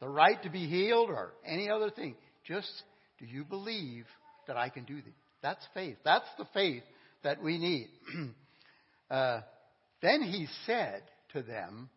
the 0.00 0.08
right 0.08 0.42
to 0.42 0.50
be 0.50 0.66
healed 0.66 1.10
or 1.10 1.32
any 1.46 1.70
other 1.70 1.90
thing? 1.90 2.16
Just, 2.46 2.70
do 3.18 3.26
you 3.26 3.44
believe 3.44 4.06
that 4.50 4.56
I 4.56 4.68
can 4.68 4.84
do 4.84 4.96
this. 4.96 5.14
That's 5.42 5.64
faith. 5.74 5.96
That's 6.04 6.26
the 6.36 6.44
faith 6.52 6.82
that 7.22 7.40
we 7.40 7.56
need. 7.56 7.88
uh, 9.10 9.42
then 10.02 10.22
he 10.22 10.48
said 10.66 11.02
to 11.34 11.42
them, 11.42 11.88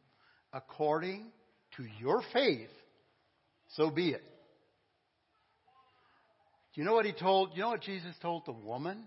according 0.53 1.31
to 1.77 1.85
your 1.99 2.21
faith, 2.31 2.69
so 3.75 3.89
be 3.89 4.09
it. 4.09 4.23
Do 6.73 6.81
you 6.81 6.85
know 6.85 6.93
what 6.93 7.05
he 7.05 7.11
told? 7.11 7.51
You 7.53 7.61
know 7.61 7.69
what 7.69 7.81
Jesus 7.81 8.15
told 8.21 8.45
the 8.45 8.51
woman 8.51 9.03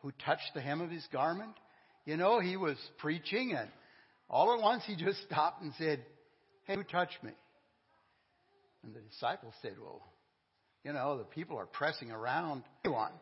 who 0.00 0.12
touched 0.24 0.52
the 0.54 0.60
hem 0.60 0.80
of 0.80 0.90
his 0.90 1.06
garment? 1.12 1.52
You 2.04 2.16
know, 2.16 2.40
he 2.40 2.56
was 2.56 2.76
preaching 2.98 3.54
and 3.58 3.68
all 4.28 4.54
at 4.54 4.60
once 4.60 4.82
he 4.86 4.96
just 4.96 5.22
stopped 5.22 5.62
and 5.62 5.72
said, 5.78 6.04
Hey, 6.64 6.74
who 6.74 6.82
touched 6.82 7.22
me? 7.22 7.32
And 8.84 8.94
the 8.94 9.00
disciples 9.00 9.54
said, 9.62 9.74
Well, 9.80 10.02
you 10.84 10.92
know, 10.92 11.18
the 11.18 11.24
people 11.24 11.58
are 11.58 11.66
pressing 11.66 12.10
around. 12.10 12.62
Anyone. 12.84 13.12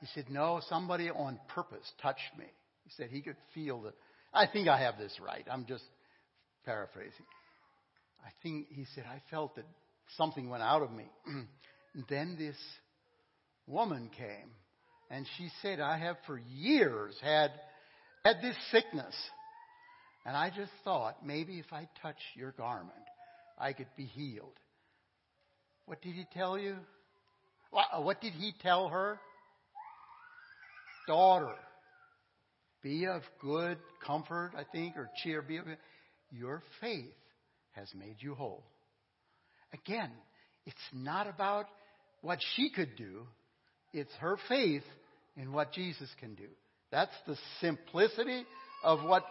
He 0.00 0.06
said, 0.14 0.26
No, 0.30 0.60
somebody 0.68 1.10
on 1.10 1.40
purpose 1.48 1.90
touched 2.00 2.38
me. 2.38 2.46
He 2.84 2.90
said 2.96 3.10
he 3.10 3.20
could 3.20 3.36
feel 3.54 3.82
that. 3.82 3.94
I 4.32 4.46
think 4.46 4.68
I 4.68 4.80
have 4.80 4.98
this 4.98 5.14
right. 5.20 5.44
I'm 5.50 5.66
just 5.66 5.84
paraphrasing. 6.64 7.26
I 8.24 8.30
think 8.42 8.68
he 8.70 8.86
said, 8.94 9.04
I 9.06 9.22
felt 9.30 9.56
that 9.56 9.64
something 10.16 10.48
went 10.48 10.62
out 10.62 10.82
of 10.82 10.90
me. 10.90 11.04
then 12.08 12.36
this 12.38 12.56
woman 13.66 14.10
came 14.16 14.50
and 15.10 15.26
she 15.36 15.48
said, 15.62 15.80
I 15.80 15.98
have 15.98 16.16
for 16.26 16.38
years 16.38 17.14
had 17.22 17.50
had 18.24 18.36
this 18.42 18.56
sickness. 18.70 19.14
And 20.26 20.36
I 20.36 20.50
just 20.50 20.72
thought 20.84 21.24
maybe 21.24 21.58
if 21.58 21.72
I 21.72 21.88
touch 22.02 22.18
your 22.34 22.52
garment, 22.52 22.92
I 23.58 23.72
could 23.72 23.86
be 23.96 24.04
healed. 24.04 24.58
What 25.86 26.02
did 26.02 26.14
he 26.14 26.26
tell 26.34 26.58
you? 26.58 26.76
Uh, 27.72 28.02
what 28.02 28.20
did 28.20 28.34
he 28.34 28.52
tell 28.62 28.88
her? 28.88 29.18
Daughter, 31.06 31.54
be 32.82 33.06
of 33.06 33.22
good 33.40 33.78
comfort, 34.06 34.52
I 34.56 34.64
think, 34.70 34.96
or 34.96 35.08
cheer. 35.22 35.40
Be 35.40 35.56
of, 35.56 35.64
your 36.30 36.62
faith 36.82 37.14
has 37.72 37.88
made 37.98 38.16
you 38.20 38.34
whole. 38.34 38.64
Again, 39.72 40.10
it's 40.66 40.76
not 40.92 41.26
about 41.26 41.66
what 42.20 42.38
she 42.56 42.70
could 42.70 42.96
do, 42.96 43.22
it's 43.92 44.12
her 44.20 44.36
faith 44.48 44.82
in 45.36 45.52
what 45.52 45.72
Jesus 45.72 46.08
can 46.20 46.34
do. 46.34 46.48
That's 46.90 47.14
the 47.26 47.36
simplicity 47.60 48.44
of 48.82 49.02
what 49.04 49.24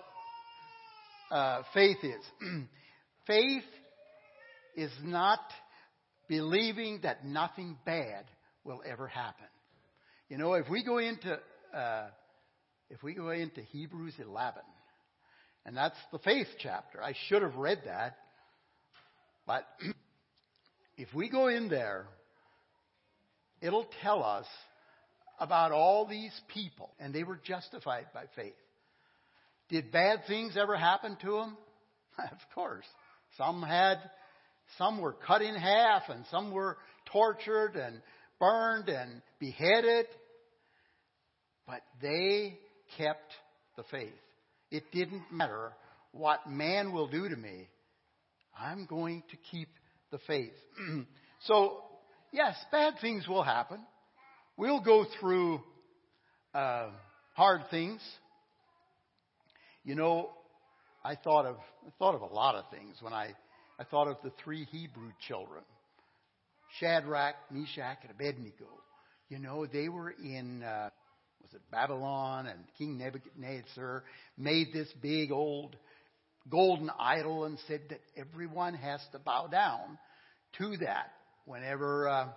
uh, 1.32 1.64
faith 1.74 1.98
is. 2.04 2.24
faith 3.28 3.64
is 4.76 4.92
not 5.04 5.40
believing 6.28 7.00
that 7.04 7.26
nothing 7.26 7.78
bad 7.86 8.26
will 8.64 8.82
ever 8.88 9.08
happen. 9.08 9.48
You 10.30 10.38
know, 10.38 10.54
if 10.54 10.70
we 10.70 10.84
go 10.84 10.98
into 10.98 11.40
uh, 11.74 12.08
if 12.90 13.04
we 13.04 13.14
go 13.14 13.32
into 13.32 13.62
Hebrews 13.62 14.14
11, 14.20 14.62
and 15.66 15.76
that's 15.76 15.98
the 16.12 16.20
faith 16.20 16.48
chapter, 16.60 17.04
I 17.04 17.14
should 17.28 17.42
have 17.42 17.56
read 17.56 17.82
that, 17.86 18.16
but 19.46 19.66
if 20.98 21.14
we 21.14 21.30
go 21.30 21.48
in 21.48 21.70
there, 21.70 22.08
it'll 23.62 23.88
tell 24.02 24.24
us 24.24 24.46
about 25.40 25.72
all 25.72 26.08
these 26.08 26.34
people, 26.54 26.90
and 27.00 27.14
they 27.14 27.24
were 27.24 27.40
justified 27.44 28.08
by 28.14 28.26
faith. 28.36 28.56
Did 29.70 29.92
bad 29.92 30.22
things 30.28 30.58
ever 30.58 30.76
happen 30.76 31.18
to 31.22 31.32
them? 31.32 31.58
of 32.18 32.38
course. 32.56 32.86
Some 33.38 33.62
had 33.62 33.98
some 34.78 35.00
were 35.00 35.14
cut 35.14 35.42
in 35.42 35.56
half, 35.56 36.04
and 36.10 36.26
some 36.32 36.52
were 36.52 36.78
tortured 37.12 37.76
and 37.76 38.02
burned 38.40 38.90
and 38.90 39.22
beheaded. 39.40 40.08
But 41.66 41.82
they 42.02 42.58
kept 42.98 43.32
the 43.76 43.84
faith. 43.92 44.14
It 44.72 44.84
didn't 44.92 45.24
matter 45.32 45.72
what 46.12 46.50
man 46.50 46.92
will 46.92 47.08
do 47.08 47.30
to 47.30 47.36
me. 47.36 47.68
I'm 48.60 48.86
going 48.86 49.24
to 49.30 49.38
keep 49.52 49.70
the 50.12 50.20
faith. 50.28 50.54
so, 51.42 51.78
yes, 52.32 52.56
bad 52.72 52.96
things 53.02 53.28
will 53.28 53.44
happen. 53.44 53.80
We'll 54.58 54.82
go 54.82 55.06
through 55.20 55.62
uh, 56.54 56.90
hard 57.34 57.62
things. 57.70 58.02
You 59.84 59.96
know, 59.96 60.32
I 61.04 61.16
thought 61.16 61.46
of 61.46 61.58
I 61.86 61.92
thought 62.00 62.16
of 62.16 62.22
a 62.22 62.34
lot 62.34 62.56
of 62.56 62.66
things 62.72 62.98
when 63.02 63.14
I 63.14 63.34
I 63.80 63.84
thought 63.84 64.08
of 64.08 64.18
the 64.24 64.32
three 64.44 64.66
Hebrew 64.66 65.12
children 65.28 65.64
Shadrach, 66.80 67.36
Meshach, 67.52 68.00
and 68.02 68.12
Abednego. 68.12 68.66
You 69.30 69.40
know, 69.40 69.66
they 69.66 69.90
were 69.90 70.12
in, 70.12 70.64
uh, 70.64 70.90
was 71.42 71.54
it 71.54 71.62
Babylon, 71.72 72.48
and 72.48 72.60
King 72.78 72.98
Nebuchadnezzar 72.98 74.04
made 74.38 74.68
this 74.74 74.92
big 75.02 75.32
old 75.32 75.76
golden 76.50 76.90
idol 77.00 77.46
and 77.46 77.58
said 77.68 77.82
that 77.90 78.00
everyone 78.16 78.74
has 78.76 79.02
to 79.12 79.20
bow 79.20 79.48
down 79.48 79.98
to 80.58 80.78
that. 80.78 81.12
Whenever 81.46 82.08
uh, 82.08 82.28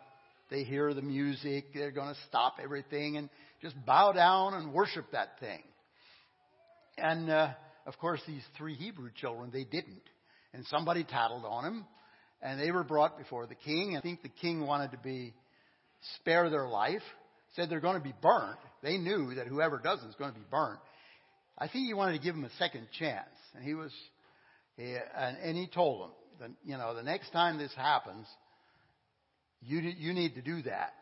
they 0.51 0.65
hear 0.65 0.95
the 0.95 1.03
music, 1.03 1.67
they're 1.75 1.91
going 1.91 2.15
to 2.15 2.21
stop 2.29 2.57
everything 2.63 3.17
and 3.17 3.29
just 3.63 3.75
bow 3.85 4.13
down 4.13 4.55
and 4.55 4.73
worship 4.73 5.07
that 5.13 5.39
thing. 5.41 5.63
And 6.97 7.31
uh, 7.31 7.51
of 7.87 7.99
course, 7.99 8.21
these 8.27 8.43
three 8.57 8.75
Hebrew 8.75 9.11
children, 9.15 9.51
they 9.53 9.65
didn't. 9.65 10.03
And 10.53 10.65
somebody 10.67 11.05
tattled 11.05 11.45
on 11.45 11.65
them, 11.65 11.85
and 12.43 12.61
they 12.61 12.73
were 12.73 12.85
brought 12.85 13.19
before 13.19 13.47
the 13.47 13.55
king. 13.55 13.97
I 13.97 14.01
think 14.01 14.23
the 14.23 14.29
king 14.29 14.67
wanted 14.67 14.93
to 14.93 14.99
be 14.99 15.35
spare 16.17 16.51
their 16.51 16.67
life, 16.67 17.03
said 17.55 17.69
they're 17.69 17.81
going 17.81 17.99
to 17.99 18.05
be 18.05 18.15
burnt. 18.21 18.59
They 18.83 18.97
knew 18.97 19.35
that 19.35 19.47
whoever 19.47 19.79
does 19.79 20.01
is 20.01 20.15
going 20.17 20.33
to 20.33 20.39
be 20.39 20.47
burnt. 20.51 20.81
I 21.61 21.69
think 21.69 21.87
he 21.87 21.95
wanted 21.95 22.19
to 22.19 22.25
give 22.25 22.35
him 22.35 22.45
a 22.45 22.51
second 22.59 22.89
chance, 22.99 23.29
and 23.55 23.63
he 23.63 23.75
was, 23.75 23.93
he, 24.77 24.97
and, 25.17 25.37
and 25.39 25.57
he 25.57 25.67
told 25.67 26.11
him, 26.41 26.57
you 26.65 26.79
know, 26.79 26.95
the 26.95 27.03
next 27.03 27.31
time 27.33 27.59
this 27.59 27.73
happens, 27.77 28.27
you 29.61 29.81
you 29.81 30.15
need 30.15 30.37
to 30.37 30.43
do 30.43 30.63
that. 30.63 30.95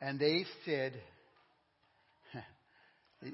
And 0.00 0.18
they 0.18 0.44
said, 0.64 0.94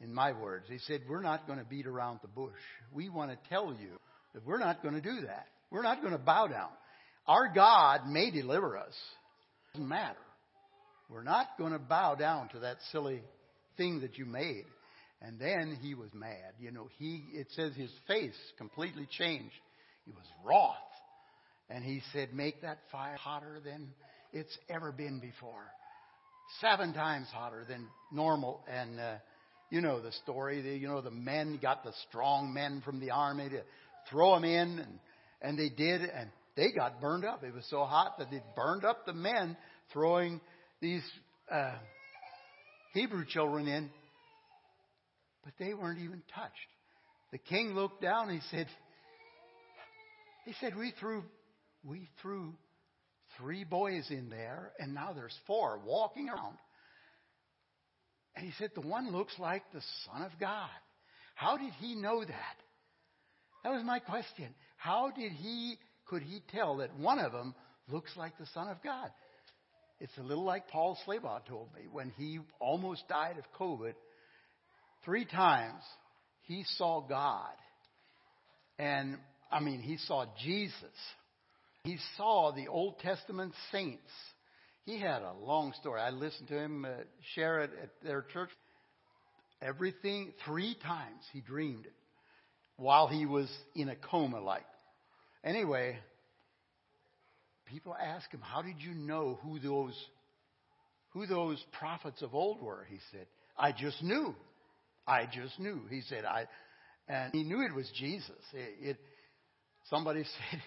in 0.00 0.14
my 0.14 0.32
words, 0.32 0.64
they 0.70 0.78
said, 0.78 1.02
we're 1.06 1.20
not 1.20 1.46
going 1.46 1.58
to 1.58 1.64
beat 1.66 1.86
around 1.86 2.20
the 2.22 2.28
bush. 2.28 2.52
We 2.94 3.10
want 3.10 3.30
to 3.30 3.48
tell 3.50 3.76
you 3.78 3.90
that 4.32 4.46
we're 4.46 4.58
not 4.58 4.82
going 4.82 4.94
to 4.94 5.02
do 5.02 5.20
that. 5.26 5.48
We're 5.70 5.82
not 5.82 6.00
going 6.00 6.12
to 6.12 6.18
bow 6.18 6.46
down. 6.46 6.70
Our 7.26 7.52
God 7.54 8.06
may 8.06 8.30
deliver 8.30 8.78
us. 8.78 8.94
It 8.94 9.76
doesn't 9.76 9.88
matter. 9.88 10.16
We're 11.10 11.22
not 11.22 11.48
going 11.58 11.72
to 11.72 11.78
bow 11.78 12.14
down 12.14 12.48
to 12.50 12.60
that 12.60 12.78
silly 12.90 13.20
thing 13.76 14.00
that 14.00 14.16
you 14.16 14.24
made. 14.24 14.64
And 15.20 15.38
then 15.38 15.78
he 15.82 15.94
was 15.94 16.10
mad. 16.14 16.54
You 16.60 16.70
know, 16.70 16.88
he, 16.98 17.24
it 17.32 17.48
says 17.56 17.74
his 17.74 17.90
face 18.06 18.36
completely 18.56 19.06
changed. 19.18 19.54
He 20.04 20.12
was 20.12 20.24
wroth. 20.44 20.76
And 21.70 21.84
he 21.84 22.02
said, 22.12 22.32
make 22.32 22.62
that 22.62 22.78
fire 22.92 23.16
hotter 23.16 23.60
than 23.64 23.88
it's 24.32 24.56
ever 24.70 24.92
been 24.92 25.20
before. 25.20 25.66
Seven 26.60 26.94
times 26.94 27.26
hotter 27.32 27.64
than 27.68 27.88
normal. 28.12 28.60
And, 28.68 28.98
uh, 28.98 29.14
you 29.70 29.80
know 29.80 30.00
the 30.00 30.12
story. 30.24 30.62
The, 30.62 30.76
you 30.76 30.88
know, 30.88 31.00
the 31.00 31.10
men 31.10 31.58
got 31.60 31.84
the 31.84 31.92
strong 32.08 32.54
men 32.54 32.82
from 32.84 33.00
the 33.00 33.10
army 33.10 33.48
to 33.50 33.62
throw 34.10 34.34
them 34.34 34.44
in 34.44 34.78
and, 34.78 34.98
and 35.42 35.58
they 35.58 35.68
did 35.68 36.00
and 36.00 36.30
they 36.56 36.72
got 36.72 37.00
burned 37.00 37.24
up. 37.24 37.44
It 37.44 37.54
was 37.54 37.66
so 37.68 37.84
hot 37.84 38.18
that 38.18 38.30
they 38.30 38.42
burned 38.56 38.84
up 38.84 39.06
the 39.06 39.12
men 39.12 39.56
throwing 39.92 40.40
these, 40.80 41.02
uh, 41.52 41.74
Hebrew 42.94 43.24
children 43.26 43.68
in 43.68 43.90
but 45.48 45.64
they 45.64 45.72
weren't 45.72 46.00
even 46.00 46.22
touched. 46.34 46.52
The 47.32 47.38
king 47.38 47.74
looked 47.74 48.02
down 48.02 48.28
and 48.28 48.38
he 48.38 48.46
said, 48.50 48.66
he 50.44 50.52
said, 50.60 50.76
we 50.76 50.92
threw, 51.00 51.24
we 51.82 52.06
threw 52.20 52.52
three 53.38 53.64
boys 53.64 54.06
in 54.10 54.28
there 54.28 54.72
and 54.78 54.92
now 54.92 55.14
there's 55.14 55.34
four 55.46 55.80
walking 55.86 56.28
around. 56.28 56.58
And 58.36 58.44
he 58.44 58.52
said, 58.58 58.72
the 58.74 58.86
one 58.86 59.10
looks 59.10 59.32
like 59.38 59.62
the 59.72 59.80
son 60.04 60.20
of 60.20 60.32
God. 60.38 60.68
How 61.34 61.56
did 61.56 61.72
he 61.80 61.94
know 61.94 62.22
that? 62.22 62.56
That 63.64 63.72
was 63.72 63.82
my 63.84 64.00
question. 64.00 64.54
How 64.76 65.10
did 65.16 65.32
he, 65.32 65.76
could 66.06 66.22
he 66.22 66.42
tell 66.52 66.76
that 66.78 66.94
one 66.98 67.18
of 67.18 67.32
them 67.32 67.54
looks 67.90 68.10
like 68.18 68.36
the 68.36 68.46
son 68.52 68.68
of 68.68 68.82
God? 68.82 69.10
It's 69.98 70.16
a 70.18 70.22
little 70.22 70.44
like 70.44 70.68
Paul 70.68 70.98
Slabaugh 71.06 71.46
told 71.46 71.68
me 71.74 71.88
when 71.90 72.12
he 72.18 72.38
almost 72.60 73.08
died 73.08 73.36
of 73.38 73.44
COVID 73.58 73.94
Three 75.04 75.24
times 75.24 75.82
he 76.42 76.64
saw 76.76 77.00
God. 77.00 77.54
And, 78.78 79.18
I 79.50 79.60
mean, 79.60 79.80
he 79.80 79.96
saw 79.98 80.26
Jesus. 80.42 80.74
He 81.84 81.98
saw 82.16 82.52
the 82.52 82.68
Old 82.68 82.98
Testament 83.00 83.52
saints. 83.72 84.10
He 84.84 84.98
had 84.98 85.22
a 85.22 85.32
long 85.32 85.72
story. 85.80 86.00
I 86.00 86.10
listened 86.10 86.48
to 86.48 86.58
him 86.58 86.84
uh, 86.84 86.88
share 87.34 87.60
it 87.60 87.70
at 87.82 87.90
their 88.02 88.22
church. 88.32 88.50
Everything, 89.60 90.32
three 90.46 90.76
times 90.82 91.22
he 91.32 91.40
dreamed 91.40 91.86
it 91.86 91.92
while 92.76 93.08
he 93.08 93.26
was 93.26 93.50
in 93.74 93.88
a 93.88 93.96
coma 93.96 94.40
like. 94.40 94.64
Anyway, 95.44 95.98
people 97.66 97.94
ask 97.94 98.30
him, 98.30 98.40
How 98.40 98.62
did 98.62 98.80
you 98.80 98.94
know 98.94 99.38
who 99.42 99.58
those 99.58 99.94
who 101.10 101.26
those 101.26 101.62
prophets 101.78 102.22
of 102.22 102.34
old 102.34 102.62
were? 102.62 102.86
He 102.88 102.98
said, 103.12 103.26
I 103.56 103.72
just 103.72 104.02
knew. 104.02 104.34
I 105.08 105.24
just 105.24 105.58
knew. 105.58 105.80
He 105.88 106.02
said, 106.02 106.24
I, 106.24 106.44
and 107.08 107.32
he 107.32 107.42
knew 107.42 107.62
it 107.62 107.74
was 107.74 107.90
Jesus. 107.98 108.30
It, 108.52 108.90
it, 108.90 108.96
somebody 109.88 110.22
said, 110.50 110.62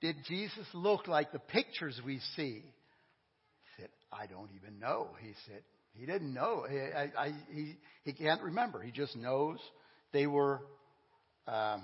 did 0.00 0.16
Jesus 0.28 0.66
look 0.72 1.08
like 1.08 1.32
the 1.32 1.40
pictures 1.40 2.00
we 2.04 2.20
see? 2.36 2.62
He 2.62 3.82
said, 3.82 3.88
I 4.12 4.26
don't 4.26 4.50
even 4.54 4.78
know. 4.78 5.08
He 5.20 5.32
said, 5.46 5.62
he 5.94 6.06
didn't 6.06 6.32
know. 6.32 6.64
I, 6.66 7.10
I, 7.18 7.32
he, 7.52 7.74
he 8.04 8.12
can't 8.12 8.42
remember. 8.42 8.80
He 8.80 8.92
just 8.92 9.16
knows 9.16 9.58
they 10.12 10.26
were, 10.26 10.60
um, 11.46 11.82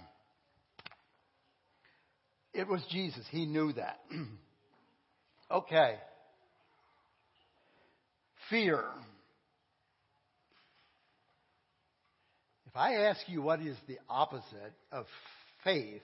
it 2.54 2.66
was 2.66 2.80
Jesus. 2.90 3.24
He 3.30 3.44
knew 3.44 3.72
that. 3.72 3.98
okay. 5.50 5.96
Fear. 8.50 8.84
I 12.78 13.08
ask 13.08 13.20
you 13.26 13.42
what 13.42 13.60
is 13.60 13.76
the 13.88 13.98
opposite 14.08 14.72
of 14.92 15.06
faith, 15.64 16.00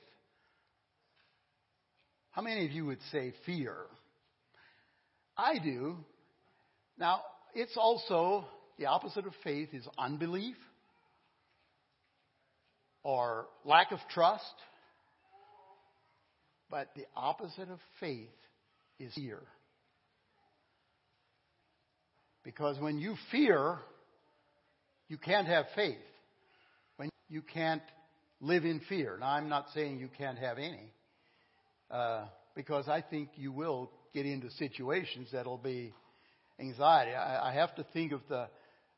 how 2.32 2.42
many 2.42 2.66
of 2.66 2.72
you 2.72 2.86
would 2.86 2.98
say 3.12 3.32
fear? 3.46 3.76
I 5.38 5.58
do. 5.62 5.96
Now, 6.98 7.20
it's 7.54 7.76
also 7.76 8.44
the 8.76 8.86
opposite 8.86 9.24
of 9.24 9.34
faith 9.44 9.68
is 9.72 9.86
unbelief 9.96 10.56
or 13.04 13.46
lack 13.64 13.92
of 13.92 14.00
trust. 14.10 14.42
But 16.68 16.88
the 16.96 17.04
opposite 17.14 17.70
of 17.70 17.78
faith 18.00 18.26
is 18.98 19.14
fear. 19.14 19.38
Because 22.42 22.80
when 22.80 22.98
you 22.98 23.14
fear, 23.30 23.78
you 25.06 25.18
can't 25.18 25.46
have 25.46 25.66
faith 25.76 25.98
you 27.28 27.42
can't 27.42 27.82
live 28.40 28.64
in 28.64 28.80
fear. 28.88 29.16
Now, 29.18 29.30
I'm 29.30 29.48
not 29.48 29.66
saying 29.74 29.98
you 29.98 30.08
can't 30.16 30.38
have 30.38 30.58
any, 30.58 30.92
uh, 31.90 32.26
because 32.54 32.88
I 32.88 33.02
think 33.02 33.30
you 33.36 33.52
will 33.52 33.90
get 34.12 34.26
into 34.26 34.50
situations 34.52 35.28
that'll 35.32 35.58
be 35.58 35.92
anxiety. 36.60 37.12
I, 37.12 37.50
I 37.50 37.54
have 37.54 37.74
to 37.76 37.86
think 37.92 38.12
of 38.12 38.20
the 38.28 38.48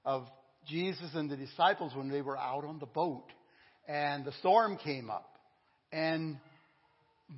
of 0.04 0.26
Jesus 0.68 1.10
and 1.14 1.30
the 1.30 1.36
disciples 1.36 1.94
when 1.94 2.08
they 2.08 2.22
were 2.22 2.36
out 2.36 2.64
on 2.64 2.78
the 2.78 2.86
boat, 2.86 3.26
and 3.88 4.24
the 4.24 4.32
storm 4.40 4.76
came 4.76 5.10
up, 5.10 5.38
and 5.92 6.38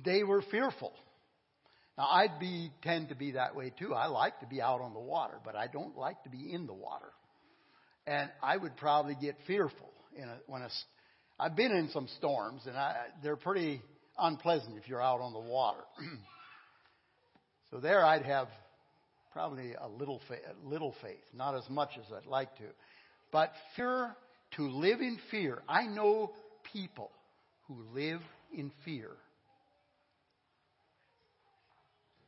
they 0.05 0.23
were 0.23 0.43
fearful. 0.51 0.93
Now, 1.97 2.07
I'd 2.11 2.39
be 2.39 2.71
tend 2.81 3.09
to 3.09 3.15
be 3.15 3.31
that 3.31 3.55
way 3.55 3.73
too. 3.77 3.93
I 3.93 4.07
like 4.07 4.39
to 4.39 4.45
be 4.45 4.61
out 4.61 4.81
on 4.81 4.93
the 4.93 4.99
water, 4.99 5.35
but 5.43 5.55
I 5.55 5.67
don't 5.67 5.97
like 5.97 6.23
to 6.23 6.29
be 6.29 6.53
in 6.53 6.65
the 6.65 6.73
water. 6.73 7.11
And 8.07 8.29
I 8.41 8.57
would 8.57 8.75
probably 8.77 9.15
get 9.19 9.35
fearful 9.45 9.91
in 10.21 10.29
a, 10.29 10.37
when 10.47 10.61
a, 10.61 10.69
I've 11.39 11.55
been 11.55 11.71
in 11.71 11.89
some 11.89 12.07
storms 12.17 12.63
and 12.65 12.75
I, 12.75 12.95
they're 13.23 13.35
pretty 13.35 13.81
unpleasant 14.17 14.77
if 14.77 14.87
you're 14.87 15.01
out 15.01 15.21
on 15.21 15.33
the 15.33 15.39
water. 15.39 15.83
so 17.71 17.79
there 17.79 18.05
I'd 18.05 18.25
have 18.25 18.47
probably 19.31 19.73
a 19.73 19.87
little 19.87 20.21
faith, 20.27 20.39
little 20.63 20.93
faith, 21.01 21.23
not 21.33 21.55
as 21.55 21.63
much 21.69 21.91
as 21.97 22.05
I'd 22.15 22.27
like 22.27 22.55
to. 22.57 22.65
But 23.31 23.51
fear, 23.75 24.15
to 24.57 24.69
live 24.69 25.01
in 25.01 25.17
fear. 25.29 25.61
I 25.67 25.85
know 25.85 26.31
people 26.73 27.11
who 27.67 27.77
live 27.93 28.21
in 28.55 28.71
fear. 28.83 29.11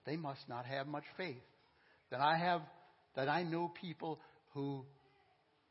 They 0.06 0.16
must 0.16 0.48
not 0.48 0.66
have 0.66 0.88
much 0.88 1.04
faith. 1.18 1.36
Then 2.12 2.22
I 2.22 2.38
have, 2.38 2.62
that 3.16 3.30
I 3.30 3.44
know 3.44 3.72
people 3.82 4.20
who 4.54 4.84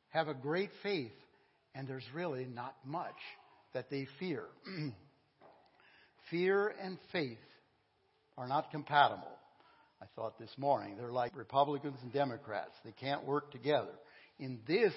have 0.09 0.29
a 0.29 0.35
great 0.35 0.71
faith 0.83 1.13
and 1.75 1.87
there's 1.87 2.05
really 2.15 2.47
not 2.47 2.75
much 2.85 3.17
that 3.75 3.91
they 3.91 4.07
fear. 4.19 4.45
fear 6.31 6.75
and 6.83 6.99
faith 7.13 7.39
are 8.37 8.49
not 8.49 8.71
compatible. 8.71 9.37
I 10.03 10.07
thought 10.17 10.39
this 10.39 10.51
morning 10.57 10.97
they're 10.97 11.13
like 11.13 11.37
Republicans 11.37 11.99
and 12.03 12.13
Democrats. 12.13 12.73
They 12.85 12.93
can't 12.93 13.25
work 13.25 13.51
together. 13.53 13.93
In 14.39 14.61
this 14.67 14.93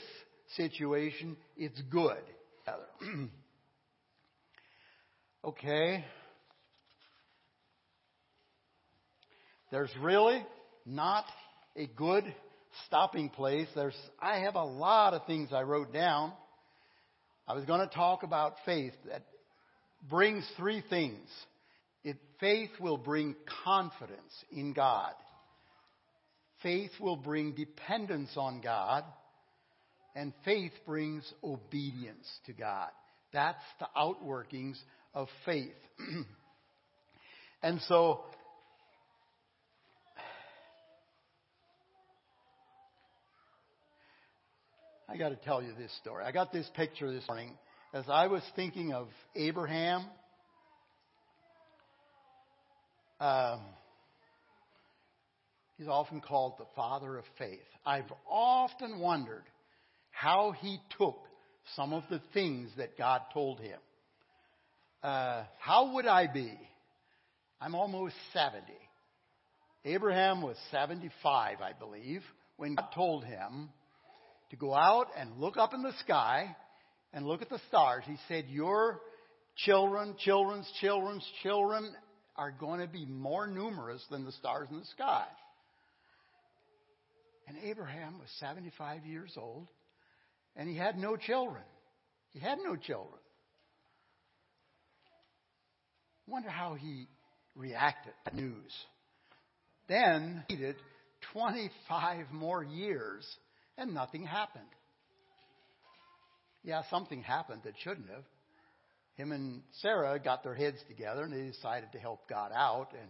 situation, 0.56 1.36
it's 1.58 1.80
good. 1.90 2.22
okay. 5.46 6.06
There's 9.72 9.92
really 10.00 10.46
not 10.86 11.26
a 11.76 11.88
good 11.88 12.24
stopping 12.86 13.30
place. 13.30 13.68
There's, 13.76 13.98
I 14.22 14.40
have 14.40 14.56
a 14.56 14.64
lot 14.64 15.14
of 15.14 15.26
things 15.26 15.50
I 15.52 15.64
wrote 15.64 15.92
down. 15.92 16.32
I 17.48 17.54
was 17.54 17.66
going 17.66 17.88
to 17.88 17.94
talk 17.94 18.24
about 18.24 18.56
faith 18.66 18.94
that 19.10 19.24
brings 20.10 20.48
three 20.58 20.84
things. 20.90 21.28
It, 22.04 22.18
faith 22.40 22.72
will 22.80 22.98
bring 22.98 23.36
confidence 23.64 24.34
in 24.52 24.74
God. 24.74 25.14
Faith 26.62 26.92
will 27.00 27.18
bring 27.18 27.54
dependence 27.54 28.32
on 28.38 28.62
God. 28.62 29.04
And 30.16 30.32
faith 30.46 30.72
brings 30.86 31.32
obedience 31.44 32.28
to 32.46 32.54
God. 32.54 32.90
That's 33.34 33.64
the 33.80 33.88
outworkings 33.98 34.78
of 35.14 35.28
faith. 35.46 35.74
and 37.64 37.82
so, 37.88 38.22
I 45.14 45.18
got 45.18 45.30
to 45.30 45.36
tell 45.36 45.62
you 45.62 45.74
this 45.78 45.96
story. 46.02 46.26
I 46.26 46.32
got 46.32 46.52
this 46.52 46.68
picture 46.76 47.12
this 47.14 47.24
morning 47.28 47.52
as 47.94 48.06
I 48.10 48.26
was 48.26 48.42
thinking 48.56 48.94
of 48.94 49.10
Abraham. 49.36 50.06
Um, 53.20 53.60
he's 55.78 55.88
often 55.88 56.20
called 56.20 56.54
the 56.58 56.66
father 56.76 57.16
of 57.16 57.26
faith. 57.38 57.60
I've 57.86 58.12
often 58.28 59.00
wondered 59.00 59.44
how 60.10 60.56
he 60.60 60.80
took 60.98 61.20
some 61.76 61.94
of 61.94 62.02
the 62.10 62.20
things 62.34 62.72
that 62.78 62.98
God 62.98 63.22
told 63.36 63.60
him. 63.60 63.78
Uh, 65.04 65.44
how 65.60 65.94
would 65.94 66.08
I 66.08 66.26
be? 66.26 66.58
I'm 67.62 67.76
almost 67.76 68.16
70. 68.34 68.64
Abraham 69.86 70.42
was 70.42 70.58
75, 70.72 71.62
I 71.62 71.74
believe, 71.74 72.24
when 72.58 72.74
God 72.74 72.88
told 72.96 73.26
him 73.26 73.70
to 74.54 74.58
go 74.58 74.72
out 74.76 75.08
and 75.18 75.40
look 75.40 75.58
up 75.58 75.74
in 75.74 75.82
the 75.82 75.94
sky 76.02 76.56
and 77.12 77.26
look 77.26 77.42
at 77.42 77.50
the 77.50 77.60
stars. 77.70 78.04
He 78.06 78.18
said, 78.28 78.46
Your 78.50 79.02
children, 79.56 80.14
children's 80.20 80.72
children's 80.80 81.28
children 81.42 81.92
are 82.36 82.52
going 82.52 82.80
to 82.80 82.86
be 82.86 83.04
more 83.08 83.48
numerous 83.48 84.06
than 84.12 84.26
the 84.26 84.32
stars 84.34 84.68
in 84.70 84.78
the 84.78 84.86
sky. 84.86 85.26
And 87.48 87.58
Abraham 87.64 88.20
was 88.20 88.30
75 88.40 89.08
years 89.08 89.34
old 89.38 89.68
and 90.56 90.70
he 90.70 90.78
had 90.78 91.00
no 91.00 91.18
children. 91.18 91.64
He 92.30 92.40
had 92.40 92.60
no 92.64 92.76
children. 92.76 93.20
Wonder 96.28 96.50
how 96.50 96.76
he 96.76 97.08
reacted 97.56 98.14
to 98.28 98.36
news. 98.36 98.72
Then 99.90 100.44
he 100.48 100.58
did 100.58 100.76
25 101.34 102.28
more 102.32 102.64
years 102.64 103.26
and 103.78 103.94
nothing 103.94 104.26
happened. 104.26 104.66
Yeah, 106.64 106.84
something 106.90 107.22
happened 107.22 107.62
that 107.66 107.74
shouldn't 107.84 108.10
have. 108.10 108.24
Him 109.16 109.32
and 109.32 109.62
Sarah 109.82 110.18
got 110.20 110.44
their 110.44 110.56
heads 110.56 110.78
together 110.88 111.24
and 111.24 111.34
they 111.34 111.46
decided 111.52 111.92
to 111.92 112.00
help 112.00 112.28
God 112.30 112.52
out 112.54 112.90
and 113.00 113.10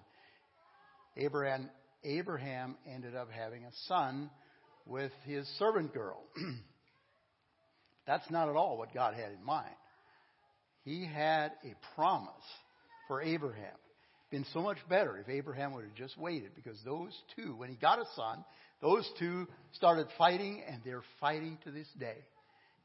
Abraham 1.16 1.70
Abraham 2.04 2.76
ended 2.92 3.16
up 3.16 3.30
having 3.32 3.64
a 3.64 3.72
son 3.88 4.30
with 4.86 5.12
his 5.26 5.48
servant 5.58 5.94
girl. 5.94 6.22
That's 8.08 8.30
not 8.30 8.50
at 8.50 8.56
all 8.56 8.78
what 8.78 8.94
God 8.94 9.14
had 9.14 9.32
in 9.32 9.44
mind. 9.46 9.76
He 10.84 11.06
had 11.06 11.52
a 11.64 11.74
promise 11.96 12.34
for 13.08 13.22
Abraham. 13.22 13.76
Been 14.30 14.46
so 14.52 14.62
much 14.62 14.80
better 14.90 15.18
if 15.18 15.30
Abraham 15.30 15.74
would 15.74 15.86
have 15.86 15.96
just 15.96 16.18
waited 16.18 16.52
because 16.56 16.78
those 16.84 17.12
two, 17.36 17.56
when 17.56 17.70
he 17.70 17.76
got 17.76 18.00
a 18.00 18.06
son, 18.16 18.44
those 18.84 19.10
two 19.18 19.48
started 19.72 20.08
fighting 20.18 20.62
and 20.68 20.82
they're 20.84 21.04
fighting 21.22 21.58
to 21.64 21.72
this 21.72 21.88
day. 22.00 22.18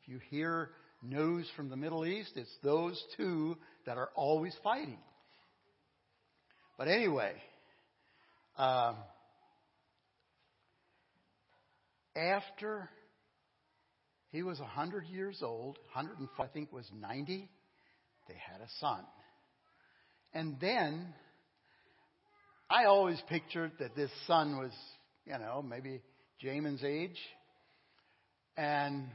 If 0.02 0.08
you 0.08 0.20
hear 0.30 0.70
news 1.02 1.46
from 1.56 1.68
the 1.68 1.76
Middle 1.76 2.06
East, 2.06 2.32
it's 2.36 2.56
those 2.62 3.02
two 3.16 3.56
that 3.84 3.98
are 3.98 4.10
always 4.14 4.54
fighting. 4.62 4.98
But 6.78 6.86
anyway, 6.86 7.32
um, 8.56 8.94
after 12.14 12.88
he 14.30 14.44
was 14.44 14.60
100 14.60 15.06
years 15.06 15.40
old, 15.42 15.78
105, 15.94 16.30
I 16.38 16.52
think 16.52 16.72
was 16.72 16.88
90, 16.94 17.48
they 18.28 18.34
had 18.34 18.60
a 18.60 18.68
son. 18.78 19.04
And 20.32 20.60
then 20.60 21.12
I 22.70 22.84
always 22.84 23.20
pictured 23.28 23.72
that 23.80 23.96
this 23.96 24.10
son 24.26 24.58
was, 24.58 24.72
you 25.28 25.38
know, 25.38 25.62
maybe 25.62 26.00
Jamin's 26.42 26.82
age. 26.82 27.18
And 28.56 29.06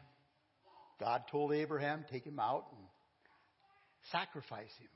God 1.00 1.24
told 1.32 1.54
Abraham, 1.54 2.06
take 2.12 2.26
him 2.26 2.40
out 2.40 2.66
and 2.72 2.88
sacrifice 4.12 4.72
him. 4.80 4.90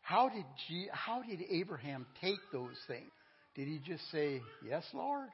How 0.00 0.28
did, 0.28 0.44
G, 0.66 0.88
how 0.90 1.22
did 1.22 1.40
Abraham 1.50 2.06
take 2.20 2.40
those 2.52 2.76
things? 2.88 3.10
Did 3.54 3.68
he 3.68 3.78
just 3.86 4.02
say, 4.10 4.40
Yes, 4.66 4.84
Lord? 4.94 5.28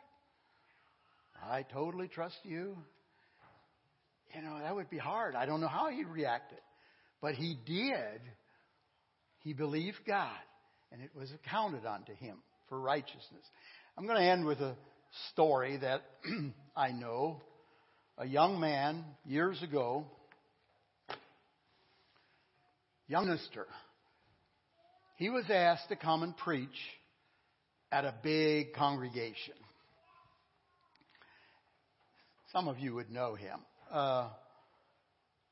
I 1.42 1.62
totally 1.72 2.08
trust 2.08 2.36
you. 2.44 2.76
You 4.34 4.42
know, 4.42 4.58
that 4.60 4.74
would 4.74 4.90
be 4.90 4.98
hard. 4.98 5.34
I 5.34 5.46
don't 5.46 5.60
know 5.60 5.68
how 5.68 5.88
he 5.90 6.04
reacted. 6.04 6.58
But 7.22 7.34
he 7.34 7.56
did. 7.64 8.20
He 9.40 9.52
believed 9.52 9.98
God, 10.06 10.36
and 10.90 11.00
it 11.00 11.10
was 11.14 11.30
accounted 11.32 11.86
unto 11.86 12.14
him 12.14 12.36
for 12.68 12.80
righteousness. 12.80 13.44
I'm 13.98 14.06
going 14.06 14.18
to 14.18 14.30
end 14.30 14.44
with 14.44 14.60
a 14.60 14.76
story 15.32 15.78
that 15.78 16.02
I 16.76 16.92
know. 16.92 17.40
A 18.18 18.26
young 18.26 18.60
man, 18.60 19.04
years 19.24 19.62
ago, 19.62 20.04
young 23.08 23.24
minister, 23.24 23.66
he 25.16 25.30
was 25.30 25.44
asked 25.48 25.88
to 25.88 25.96
come 25.96 26.22
and 26.22 26.36
preach 26.36 26.68
at 27.90 28.04
a 28.04 28.14
big 28.22 28.74
congregation. 28.74 29.54
Some 32.52 32.68
of 32.68 32.78
you 32.78 32.94
would 32.94 33.10
know 33.10 33.34
him. 33.34 33.60
Uh, 33.90 34.28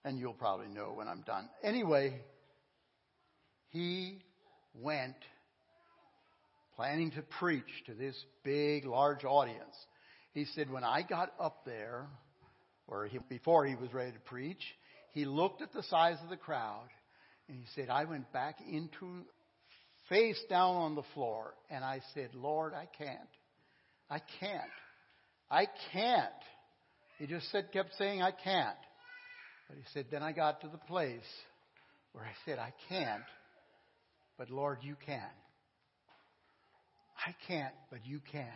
and 0.05 0.19
you'll 0.19 0.35
probably 0.35 0.69
know 0.69 0.93
when 0.95 1.09
I'm 1.09 1.23
done. 1.23 1.49
Anyway, 1.63 2.21
he 3.71 4.19
went 4.75 5.17
planning 6.77 7.11
to 7.13 7.23
preach 7.39 7.65
to 7.87 7.95
this 7.95 8.17
big, 8.43 8.85
large 8.85 9.25
audience. 9.25 9.75
He 10.33 10.47
said, 10.55 10.71
when 10.71 10.85
I 10.85 11.03
got 11.03 11.33
up 11.39 11.65
there, 11.65 12.07
or 12.89 13.07
he, 13.07 13.19
before 13.29 13.67
he 13.67 13.75
was 13.75 13.93
ready 13.95 14.13
to 14.13 14.21
preach, 14.21 14.63
he 15.13 15.25
looked 15.25 15.63
at 15.63 15.73
the 15.73 15.83
size 15.85 16.17
of 16.23 16.29
the 16.29 16.37
crowd 16.37 16.89
and 17.49 17.57
he 17.59 17.65
said, 17.75 17.89
I 17.89 18.05
went 18.05 18.33
back 18.33 18.57
into 18.69 19.25
face 20.09 20.41
down 20.51 20.75
on 20.77 20.95
the 20.95 21.05
floor 21.15 21.55
and 21.71 21.85
I 21.85 22.01
said, 22.15 22.31
Lord, 22.35 22.75
I 22.75 22.89
can't. 22.99 23.21
I 24.11 24.21
can't. 24.41 24.61
I 25.51 25.67
can't. 25.93 26.31
He 27.19 27.27
just 27.27 27.51
said, 27.53 27.71
kept 27.73 27.95
saying, 27.97 28.23
I 28.23 28.33
can't. 28.33 28.77
But 29.69 29.79
he 29.79 29.85
said, 29.93 30.07
then 30.11 30.23
I 30.23 30.33
got 30.33 30.61
to 30.63 30.69
the 30.69 30.79
place 30.79 31.21
where 32.13 32.25
I 32.25 32.33
said, 32.45 32.59
I 32.59 32.73
can't, 32.89 33.23
but 34.37 34.51
Lord, 34.51 34.79
you 34.83 34.97
can. 35.07 35.21
I 37.27 37.35
can't, 37.49 37.75
but 37.91 38.01
you 38.05 38.21
can. 38.31 38.49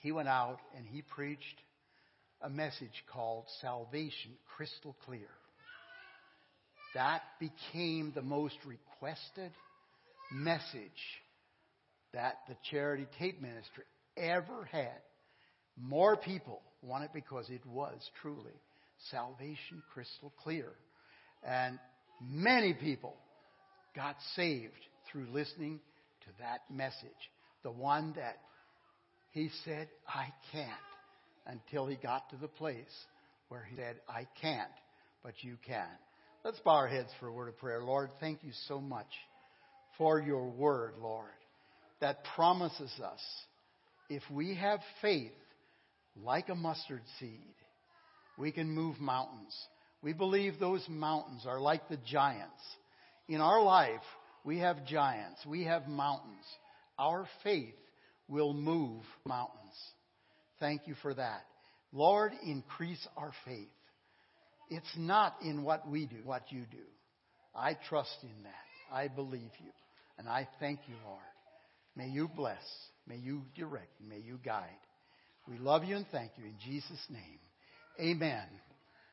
He 0.00 0.12
went 0.12 0.28
out 0.28 0.58
and 0.76 0.86
he 0.86 1.02
preached 1.02 1.60
a 2.40 2.48
message 2.48 3.04
called 3.12 3.44
Salvation 3.60 4.32
Crystal 4.56 4.96
Clear. 5.04 5.28
That 6.94 7.22
became 7.38 8.12
the 8.14 8.22
most 8.22 8.56
requested 8.64 9.50
message 10.32 10.90
that 12.12 12.38
the 12.48 12.56
charity 12.70 13.06
tape 13.18 13.40
ministry 13.40 13.84
ever 14.16 14.68
had. 14.70 15.00
More 15.80 16.16
people 16.16 16.60
want 16.82 17.04
it 17.04 17.10
because 17.14 17.48
it 17.48 17.64
was 17.66 17.98
truly 18.20 18.52
salvation 19.10 19.82
crystal 19.92 20.32
clear. 20.42 20.68
And 21.42 21.78
many 22.22 22.74
people 22.74 23.14
got 23.96 24.16
saved 24.36 24.72
through 25.10 25.26
listening 25.32 25.80
to 26.24 26.30
that 26.40 26.60
message. 26.70 27.10
The 27.62 27.70
one 27.70 28.14
that 28.16 28.38
he 29.30 29.50
said, 29.64 29.88
I 30.06 30.26
can't, 30.52 30.68
until 31.46 31.86
he 31.86 31.96
got 31.96 32.30
to 32.30 32.36
the 32.36 32.48
place 32.48 32.84
where 33.48 33.66
he 33.68 33.76
said, 33.76 33.96
I 34.08 34.26
can't, 34.40 34.70
but 35.22 35.34
you 35.42 35.56
can. 35.66 35.86
Let's 36.44 36.60
bow 36.60 36.72
our 36.72 36.88
heads 36.88 37.10
for 37.20 37.28
a 37.28 37.32
word 37.32 37.48
of 37.48 37.58
prayer. 37.58 37.82
Lord, 37.82 38.10
thank 38.20 38.42
you 38.42 38.52
so 38.66 38.80
much 38.80 39.06
for 39.98 40.20
your 40.20 40.48
word, 40.48 40.94
Lord, 41.00 41.28
that 42.00 42.24
promises 42.34 42.92
us 43.02 43.20
if 44.08 44.22
we 44.30 44.54
have 44.56 44.80
faith 45.00 45.32
like 46.22 46.48
a 46.48 46.54
mustard 46.54 47.02
seed, 47.18 47.54
we 48.36 48.52
can 48.52 48.68
move 48.68 49.00
mountains. 49.00 49.56
We 50.02 50.12
believe 50.12 50.58
those 50.58 50.84
mountains 50.88 51.44
are 51.46 51.60
like 51.60 51.88
the 51.88 51.98
giants. 52.06 52.60
In 53.28 53.40
our 53.40 53.62
life, 53.62 54.02
we 54.44 54.58
have 54.58 54.86
giants, 54.86 55.44
we 55.46 55.64
have 55.64 55.88
mountains. 55.88 56.44
Our 56.98 57.26
faith 57.42 57.74
will 58.28 58.52
move 58.52 59.02
mountains. 59.24 59.58
Thank 60.60 60.86
you 60.86 60.94
for 61.02 61.14
that. 61.14 61.42
Lord, 61.92 62.32
increase 62.44 63.06
our 63.16 63.32
faith. 63.44 63.68
It's 64.70 64.96
not 64.96 65.36
in 65.42 65.64
what 65.64 65.88
we 65.88 66.06
do, 66.06 66.16
what 66.24 66.50
you 66.50 66.62
do. 66.70 66.84
I 67.54 67.76
trust 67.88 68.16
in 68.22 68.42
that. 68.44 68.94
I 68.94 69.08
believe 69.08 69.50
you. 69.58 69.70
And 70.18 70.28
I 70.28 70.48
thank 70.60 70.80
you, 70.88 70.94
Lord. 71.04 71.20
May 71.96 72.08
you 72.08 72.28
bless. 72.28 72.62
May 73.06 73.16
you 73.16 73.42
direct. 73.56 74.00
May 74.00 74.18
you 74.18 74.38
guide. 74.44 74.68
We 75.48 75.58
love 75.58 75.84
you 75.84 75.96
and 75.96 76.06
thank 76.12 76.32
you 76.36 76.44
in 76.44 76.54
Jesus' 76.64 77.04
name. 77.10 77.40
Amen. 78.00 78.44